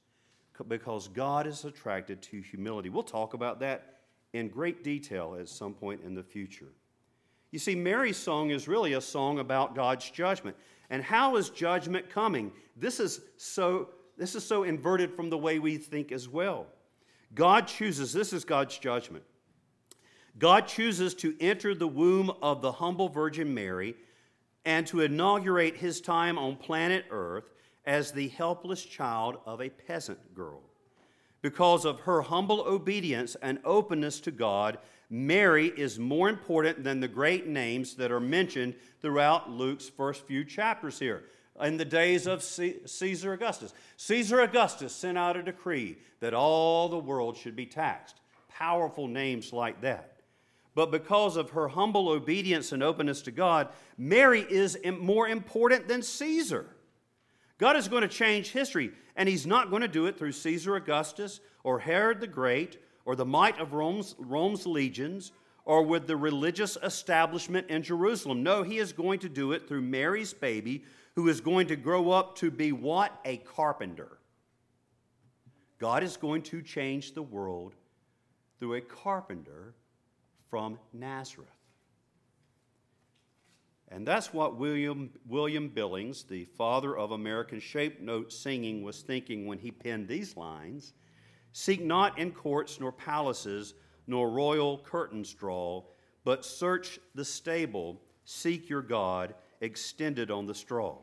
because 0.67 1.07
God 1.07 1.45
is 1.45 1.65
attracted 1.65 2.21
to 2.23 2.41
humility. 2.41 2.89
We'll 2.89 3.03
talk 3.03 3.35
about 3.35 3.59
that 3.59 3.96
in 4.33 4.49
great 4.49 4.83
detail 4.83 5.37
at 5.39 5.49
some 5.49 5.73
point 5.73 6.01
in 6.03 6.13
the 6.13 6.23
future. 6.23 6.73
You 7.51 7.59
see, 7.59 7.75
Mary's 7.75 8.17
song 8.17 8.51
is 8.51 8.67
really 8.67 8.93
a 8.93 9.01
song 9.01 9.39
about 9.39 9.75
God's 9.75 10.09
judgment. 10.09 10.55
And 10.89 11.03
how 11.03 11.35
is 11.37 11.49
judgment 11.49 12.09
coming? 12.09 12.51
This 12.75 12.99
is 12.99 13.21
so, 13.37 13.89
this 14.17 14.35
is 14.35 14.45
so 14.45 14.63
inverted 14.63 15.13
from 15.13 15.29
the 15.29 15.37
way 15.37 15.59
we 15.59 15.77
think 15.77 16.11
as 16.11 16.27
well. 16.27 16.67
God 17.33 17.67
chooses, 17.67 18.13
this 18.13 18.33
is 18.33 18.45
God's 18.45 18.77
judgment. 18.77 19.23
God 20.37 20.67
chooses 20.67 21.13
to 21.15 21.35
enter 21.41 21.73
the 21.73 21.87
womb 21.87 22.31
of 22.41 22.61
the 22.61 22.71
humble 22.71 23.09
Virgin 23.09 23.53
Mary 23.53 23.95
and 24.65 24.85
to 24.87 25.01
inaugurate 25.01 25.75
his 25.75 25.99
time 25.99 26.37
on 26.37 26.55
planet 26.55 27.05
Earth 27.09 27.51
as 27.85 28.11
the 28.11 28.27
helpless 28.29 28.83
child 28.83 29.37
of 29.45 29.61
a 29.61 29.69
peasant 29.69 30.35
girl. 30.35 30.61
Because 31.41 31.85
of 31.85 32.01
her 32.01 32.21
humble 32.21 32.61
obedience 32.61 33.35
and 33.41 33.59
openness 33.63 34.19
to 34.21 34.31
God, 34.31 34.79
Mary 35.09 35.67
is 35.67 35.99
more 35.99 36.29
important 36.29 36.83
than 36.83 36.99
the 36.99 37.07
great 37.07 37.47
names 37.47 37.95
that 37.95 38.11
are 38.11 38.19
mentioned 38.19 38.75
throughout 39.01 39.49
Luke's 39.49 39.87
first 39.87 40.25
few 40.27 40.43
chapters 40.43 40.99
here. 40.99 41.23
In 41.61 41.77
the 41.77 41.85
days 41.85 42.27
of 42.27 42.43
Caesar 42.43 43.33
Augustus, 43.33 43.73
Caesar 43.97 44.41
Augustus 44.41 44.93
sent 44.93 45.17
out 45.17 45.37
a 45.37 45.43
decree 45.43 45.97
that 46.19 46.33
all 46.33 46.89
the 46.89 46.99
world 46.99 47.37
should 47.37 47.55
be 47.55 47.65
taxed. 47.65 48.19
Powerful 48.49 49.07
names 49.07 49.53
like 49.53 49.81
that. 49.81 50.13
But 50.75 50.91
because 50.91 51.37
of 51.37 51.51
her 51.51 51.69
humble 51.69 52.09
obedience 52.09 52.71
and 52.71 52.83
openness 52.83 53.23
to 53.23 53.31
God, 53.31 53.69
Mary 53.97 54.41
is 54.41 54.77
more 54.99 55.27
important 55.27 55.87
than 55.87 56.03
Caesar. 56.03 56.67
God 57.57 57.75
is 57.75 57.87
going 57.87 58.03
to 58.03 58.07
change 58.07 58.51
history, 58.51 58.91
and 59.15 59.27
He's 59.27 59.47
not 59.47 59.69
going 59.69 59.81
to 59.81 59.87
do 59.87 60.05
it 60.05 60.17
through 60.17 60.33
Caesar 60.33 60.75
Augustus 60.75 61.39
or 61.63 61.79
Herod 61.79 62.19
the 62.19 62.27
Great 62.27 62.77
or 63.05 63.15
the 63.15 63.25
might 63.25 63.59
of 63.59 63.73
Rome's, 63.73 64.15
Rome's 64.19 64.65
legions 64.65 65.31
or 65.65 65.83
with 65.83 66.07
the 66.07 66.15
religious 66.15 66.77
establishment 66.81 67.69
in 67.69 67.83
Jerusalem. 67.83 68.43
No, 68.43 68.63
He 68.63 68.77
is 68.77 68.93
going 68.93 69.19
to 69.19 69.29
do 69.29 69.51
it 69.51 69.67
through 69.67 69.81
Mary's 69.81 70.33
baby, 70.33 70.83
who 71.15 71.27
is 71.27 71.41
going 71.41 71.67
to 71.67 71.75
grow 71.75 72.11
up 72.11 72.37
to 72.37 72.51
be 72.51 72.71
what? 72.71 73.19
A 73.25 73.37
carpenter. 73.37 74.19
God 75.79 76.03
is 76.03 76.15
going 76.15 76.43
to 76.43 76.61
change 76.61 77.13
the 77.13 77.21
world 77.21 77.75
through 78.59 78.75
a 78.75 78.81
carpenter 78.81 79.73
from 80.49 80.79
Nazareth. 80.93 81.56
And 83.89 84.05
that's 84.05 84.33
what 84.33 84.57
William, 84.57 85.11
William 85.27 85.69
Billings, 85.69 86.23
the 86.23 86.45
father 86.45 86.97
of 86.97 87.11
American 87.11 87.59
shape 87.59 88.01
note 88.01 88.33
singing, 88.33 88.83
was 88.83 89.01
thinking 89.01 89.45
when 89.45 89.59
he 89.59 89.71
penned 89.71 90.07
these 90.07 90.35
lines 90.35 90.93
Seek 91.53 91.83
not 91.83 92.19
in 92.19 92.31
courts 92.33 92.79
nor 92.79 92.91
palaces, 92.91 93.73
nor 94.05 94.29
royal 94.29 94.77
curtains 94.77 95.33
draw, 95.33 95.83
but 96.23 96.45
search 96.45 96.99
the 97.15 97.25
stable, 97.25 97.99
seek 98.25 98.69
your 98.69 98.83
God, 98.83 99.33
extended 99.61 100.29
on 100.29 100.45
the 100.45 100.53
straw. 100.53 100.99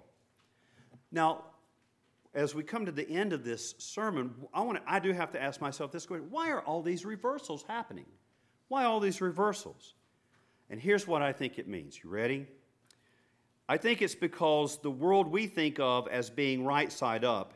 Now, 1.10 1.46
as 2.34 2.54
we 2.54 2.62
come 2.62 2.86
to 2.86 2.92
the 2.92 3.08
end 3.10 3.32
of 3.32 3.42
this 3.42 3.74
sermon, 3.78 4.32
I, 4.54 4.60
want 4.60 4.78
I 4.86 5.00
do 5.00 5.12
have 5.12 5.32
to 5.32 5.42
ask 5.42 5.60
myself 5.60 5.90
this 5.90 6.06
question 6.06 6.30
why 6.30 6.50
are 6.50 6.62
all 6.62 6.82
these 6.82 7.04
reversals 7.04 7.64
happening? 7.66 8.06
Why 8.68 8.84
all 8.84 9.00
these 9.00 9.20
reversals? 9.20 9.94
And 10.70 10.80
here's 10.80 11.06
what 11.06 11.20
I 11.20 11.32
think 11.32 11.58
it 11.58 11.66
means. 11.66 11.98
You 12.02 12.10
ready? 12.10 12.46
I 13.68 13.78
think 13.78 14.02
it's 14.02 14.14
because 14.14 14.78
the 14.78 14.90
world 14.90 15.26
we 15.26 15.46
think 15.46 15.80
of 15.80 16.06
as 16.08 16.28
being 16.28 16.64
right 16.64 16.92
side 16.92 17.24
up 17.24 17.54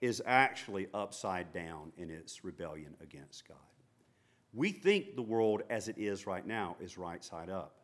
is 0.00 0.22
actually 0.26 0.88
upside 0.92 1.52
down 1.52 1.92
in 1.96 2.10
its 2.10 2.44
rebellion 2.44 2.94
against 3.02 3.48
God. 3.48 3.56
We 4.52 4.70
think 4.72 5.16
the 5.16 5.22
world 5.22 5.62
as 5.70 5.88
it 5.88 5.96
is 5.98 6.26
right 6.26 6.46
now 6.46 6.76
is 6.80 6.98
right 6.98 7.24
side 7.24 7.50
up, 7.50 7.76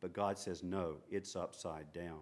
but 0.00 0.12
God 0.12 0.38
says, 0.38 0.62
no, 0.62 0.96
it's 1.10 1.36
upside 1.36 1.92
down. 1.92 2.20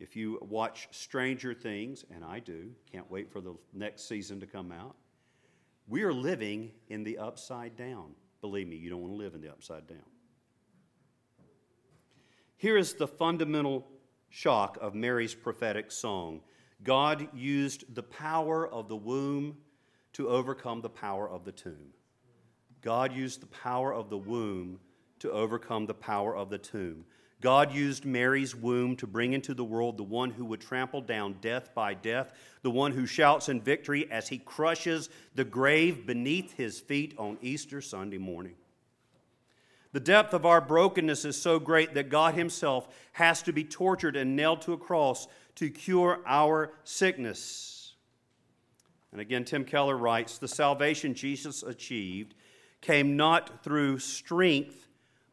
If 0.00 0.14
you 0.14 0.38
watch 0.42 0.88
Stranger 0.90 1.54
Things, 1.54 2.04
and 2.14 2.24
I 2.24 2.38
do, 2.40 2.70
can't 2.90 3.10
wait 3.10 3.32
for 3.32 3.40
the 3.40 3.54
next 3.72 4.08
season 4.08 4.38
to 4.40 4.46
come 4.46 4.70
out, 4.70 4.96
we 5.88 6.02
are 6.02 6.12
living 6.12 6.70
in 6.88 7.02
the 7.02 7.18
upside 7.18 7.76
down. 7.76 8.10
Believe 8.40 8.68
me, 8.68 8.76
you 8.76 8.90
don't 8.90 9.00
want 9.00 9.12
to 9.12 9.16
live 9.16 9.34
in 9.34 9.40
the 9.40 9.50
upside 9.50 9.86
down. 9.86 9.98
Here 12.56 12.76
is 12.76 12.94
the 12.94 13.08
fundamental 13.08 13.88
shock 14.28 14.78
of 14.80 14.94
Mary's 14.94 15.34
prophetic 15.34 15.90
song. 15.90 16.40
God 16.82 17.28
used 17.34 17.94
the 17.94 18.02
power 18.02 18.66
of 18.66 18.88
the 18.88 18.96
womb 18.96 19.56
to 20.12 20.28
overcome 20.28 20.80
the 20.80 20.88
power 20.88 21.28
of 21.28 21.44
the 21.44 21.52
tomb. 21.52 21.92
God 22.80 23.12
used 23.12 23.40
the 23.40 23.46
power 23.46 23.92
of 23.92 24.10
the 24.10 24.18
womb 24.18 24.78
to 25.20 25.30
overcome 25.32 25.86
the 25.86 25.94
power 25.94 26.36
of 26.36 26.50
the 26.50 26.58
tomb. 26.58 27.04
God 27.40 27.72
used 27.72 28.04
Mary's 28.04 28.54
womb 28.54 28.96
to 28.96 29.06
bring 29.06 29.32
into 29.32 29.54
the 29.54 29.64
world 29.64 29.96
the 29.96 30.02
one 30.02 30.30
who 30.30 30.44
would 30.46 30.60
trample 30.60 31.00
down 31.00 31.36
death 31.40 31.72
by 31.72 31.94
death, 31.94 32.32
the 32.62 32.70
one 32.70 32.92
who 32.92 33.06
shouts 33.06 33.48
in 33.48 33.60
victory 33.60 34.10
as 34.10 34.28
he 34.28 34.38
crushes 34.38 35.08
the 35.36 35.44
grave 35.44 36.04
beneath 36.04 36.54
his 36.54 36.80
feet 36.80 37.14
on 37.16 37.38
Easter 37.40 37.80
Sunday 37.80 38.18
morning. 38.18 38.56
The 39.92 40.00
depth 40.00 40.34
of 40.34 40.44
our 40.44 40.60
brokenness 40.60 41.24
is 41.24 41.40
so 41.40 41.58
great 41.58 41.94
that 41.94 42.10
God 42.10 42.34
Himself 42.34 42.88
has 43.12 43.42
to 43.42 43.52
be 43.52 43.64
tortured 43.64 44.16
and 44.16 44.36
nailed 44.36 44.62
to 44.62 44.74
a 44.74 44.78
cross 44.78 45.26
to 45.56 45.70
cure 45.70 46.20
our 46.26 46.72
sickness. 46.84 47.94
And 49.12 49.20
again, 49.20 49.44
Tim 49.44 49.64
Keller 49.64 49.96
writes 49.96 50.38
The 50.38 50.48
salvation 50.48 51.14
Jesus 51.14 51.62
achieved 51.62 52.34
came 52.80 53.16
not 53.16 53.64
through 53.64 53.98
strength, 53.98 54.86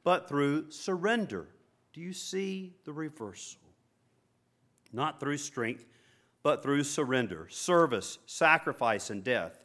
but 0.04 0.28
through 0.28 0.72
surrender. 0.72 1.48
Do 1.94 2.02
you 2.02 2.14
see 2.14 2.74
the 2.86 2.94
reversal? 2.94 3.60
Not 4.92 5.20
through 5.20 5.38
strength, 5.38 5.86
but 6.44 6.64
through 6.64 6.84
surrender, 6.84 7.48
service, 7.50 8.20
sacrifice, 8.26 9.10
and 9.10 9.24
death. 9.24 9.64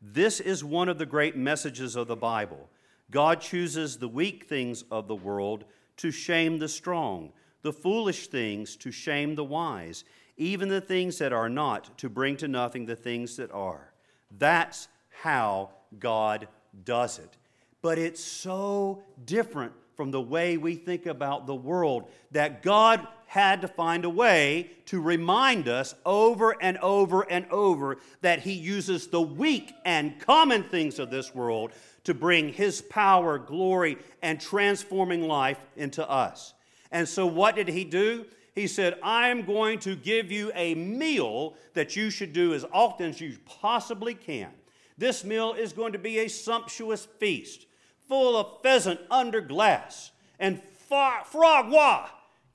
This 0.00 0.40
is 0.40 0.62
one 0.62 0.88
of 0.88 0.98
the 0.98 1.06
great 1.06 1.36
messages 1.36 1.96
of 1.96 2.06
the 2.06 2.16
Bible. 2.16 2.68
God 3.10 3.40
chooses 3.40 3.96
the 3.96 4.08
weak 4.08 4.46
things 4.48 4.84
of 4.90 5.08
the 5.08 5.14
world 5.14 5.64
to 5.98 6.10
shame 6.10 6.58
the 6.58 6.68
strong, 6.68 7.32
the 7.62 7.72
foolish 7.72 8.28
things 8.28 8.76
to 8.76 8.90
shame 8.90 9.34
the 9.34 9.44
wise, 9.44 10.04
even 10.36 10.68
the 10.68 10.80
things 10.80 11.18
that 11.18 11.32
are 11.32 11.48
not 11.48 11.98
to 11.98 12.08
bring 12.08 12.36
to 12.36 12.48
nothing 12.48 12.86
the 12.86 12.96
things 12.96 13.36
that 13.36 13.50
are. 13.50 13.92
That's 14.38 14.88
how 15.22 15.70
God 15.98 16.48
does 16.84 17.18
it. 17.18 17.36
But 17.82 17.98
it's 17.98 18.22
so 18.22 19.02
different 19.24 19.72
from 19.96 20.10
the 20.10 20.20
way 20.20 20.56
we 20.56 20.76
think 20.76 21.06
about 21.06 21.46
the 21.46 21.54
world 21.54 22.08
that 22.30 22.62
God 22.62 23.06
had 23.28 23.60
to 23.60 23.68
find 23.68 24.06
a 24.06 24.10
way 24.10 24.70
to 24.86 25.00
remind 25.00 25.68
us 25.68 25.94
over 26.06 26.56
and 26.62 26.78
over 26.78 27.22
and 27.30 27.46
over 27.50 27.98
that 28.22 28.40
He 28.40 28.52
uses 28.52 29.06
the 29.06 29.20
weak 29.20 29.74
and 29.84 30.18
common 30.18 30.64
things 30.64 30.98
of 30.98 31.10
this 31.10 31.34
world 31.34 31.72
to 32.04 32.14
bring 32.14 32.52
His 32.52 32.80
power, 32.80 33.38
glory, 33.38 33.98
and 34.22 34.40
transforming 34.40 35.28
life 35.28 35.60
into 35.76 36.08
us. 36.08 36.54
And 36.90 37.06
so, 37.06 37.26
what 37.26 37.54
did 37.54 37.68
He 37.68 37.84
do? 37.84 38.24
He 38.54 38.66
said, 38.66 38.98
I'm 39.02 39.42
going 39.42 39.78
to 39.80 39.94
give 39.94 40.32
you 40.32 40.50
a 40.54 40.74
meal 40.74 41.54
that 41.74 41.96
you 41.96 42.08
should 42.08 42.32
do 42.32 42.54
as 42.54 42.64
often 42.72 43.10
as 43.10 43.20
you 43.20 43.36
possibly 43.44 44.14
can. 44.14 44.48
This 44.96 45.22
meal 45.22 45.52
is 45.52 45.74
going 45.74 45.92
to 45.92 45.98
be 45.98 46.20
a 46.20 46.28
sumptuous 46.28 47.06
feast 47.20 47.66
full 48.08 48.38
of 48.38 48.62
pheasant 48.62 49.00
under 49.10 49.42
glass 49.42 50.12
and 50.40 50.62
frog 50.88 51.70
wa. 51.70 52.08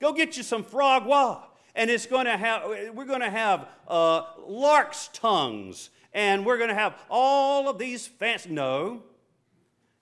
Go 0.04 0.12
get 0.12 0.36
you 0.36 0.42
some 0.42 0.64
frog 0.64 1.06
wa. 1.06 1.44
And 1.74 1.88
it's 1.88 2.04
going 2.04 2.26
to 2.26 2.36
have, 2.36 2.64
we're 2.92 3.06
going 3.06 3.22
to 3.22 3.30
have 3.30 3.66
uh, 3.88 4.24
lark's 4.46 5.08
tongues 5.14 5.88
and 6.12 6.44
we're 6.44 6.58
going 6.58 6.68
to 6.68 6.74
have 6.74 6.94
all 7.08 7.70
of 7.70 7.78
these 7.78 8.06
fancy. 8.06 8.50
No, 8.50 9.02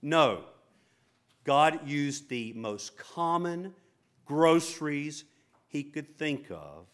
no. 0.03 0.43
God 1.45 1.87
used 1.87 2.29
the 2.29 2.53
most 2.55 2.99
common 2.99 3.75
groceries 4.27 5.23
he 5.69 5.85
could 5.85 6.19
think 6.19 6.51
of 6.51 6.89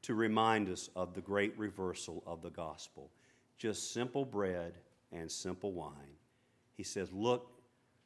to 0.00 0.14
remind 0.14 0.70
us 0.70 0.88
of 0.96 1.12
the 1.12 1.20
great 1.20 1.52
reversal 1.58 2.22
of 2.26 2.40
the 2.40 2.48
gospel. 2.48 3.10
Just 3.58 3.92
simple 3.92 4.24
bread 4.24 4.72
and 5.12 5.30
simple 5.30 5.72
wine. 5.72 6.16
He 6.74 6.84
says, 6.84 7.12
Look 7.12 7.50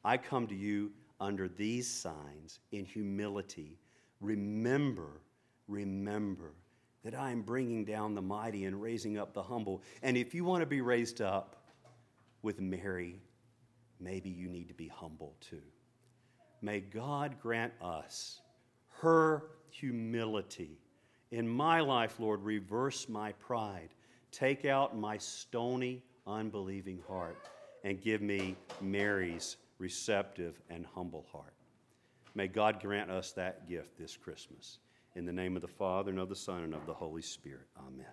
I 0.03 0.17
come 0.17 0.45
to 0.47 0.55
you 0.55 0.91
under 1.21 1.47
these 1.47 1.89
signs 1.89 2.59
in 2.73 2.83
humility. 2.83 3.79
Remember, 4.21 5.21
remember 5.67 6.53
that 7.03 7.15
I 7.15 7.31
am 7.31 7.41
bringing 7.41 7.85
down 7.85 8.15
the 8.15 8.21
mighty 8.21 8.65
and 8.65 8.81
raising 8.81 9.17
up 9.17 9.33
the 9.33 9.43
humble. 9.43 9.83
And 10.01 10.17
if 10.17 10.33
you 10.33 10.43
want 10.43 10.61
to 10.61 10.65
be 10.65 10.81
raised 10.81 11.21
up 11.21 11.55
with 12.41 12.59
Mary, 12.59 13.21
maybe 13.99 14.29
you 14.29 14.49
need 14.49 14.67
to 14.67 14.73
be 14.73 14.87
humble 14.87 15.35
too. 15.39 15.61
May 16.61 16.79
God 16.79 17.39
grant 17.39 17.73
us 17.81 18.41
her 19.01 19.51
humility. 19.69 20.79
In 21.31 21.47
my 21.47 21.81
life, 21.81 22.19
Lord, 22.19 22.41
reverse 22.41 23.09
my 23.09 23.33
pride. 23.33 23.89
Take 24.31 24.65
out 24.65 24.97
my 24.97 25.17
stony, 25.17 26.03
unbelieving 26.25 27.01
heart 27.07 27.37
and 27.83 28.01
give 28.01 28.21
me 28.21 28.55
Mary's 28.81 29.57
receptive, 29.77 30.59
and 30.69 30.85
humble 30.85 31.25
heart. 31.31 31.54
May 32.35 32.47
God 32.47 32.81
grant 32.81 33.09
us 33.09 33.31
that 33.33 33.67
gift 33.67 33.97
this 33.97 34.17
Christmas. 34.17 34.79
In 35.15 35.25
the 35.25 35.31
name 35.31 35.55
of 35.55 35.61
the 35.61 35.67
Father, 35.69 36.11
and 36.11 36.19
of 36.19 36.27
the 36.27 36.35
Son, 36.35 36.63
and 36.63 36.75
of 36.75 36.85
the 36.85 36.93
Holy 36.93 37.21
Spirit. 37.21 37.67
Amen. 37.79 38.05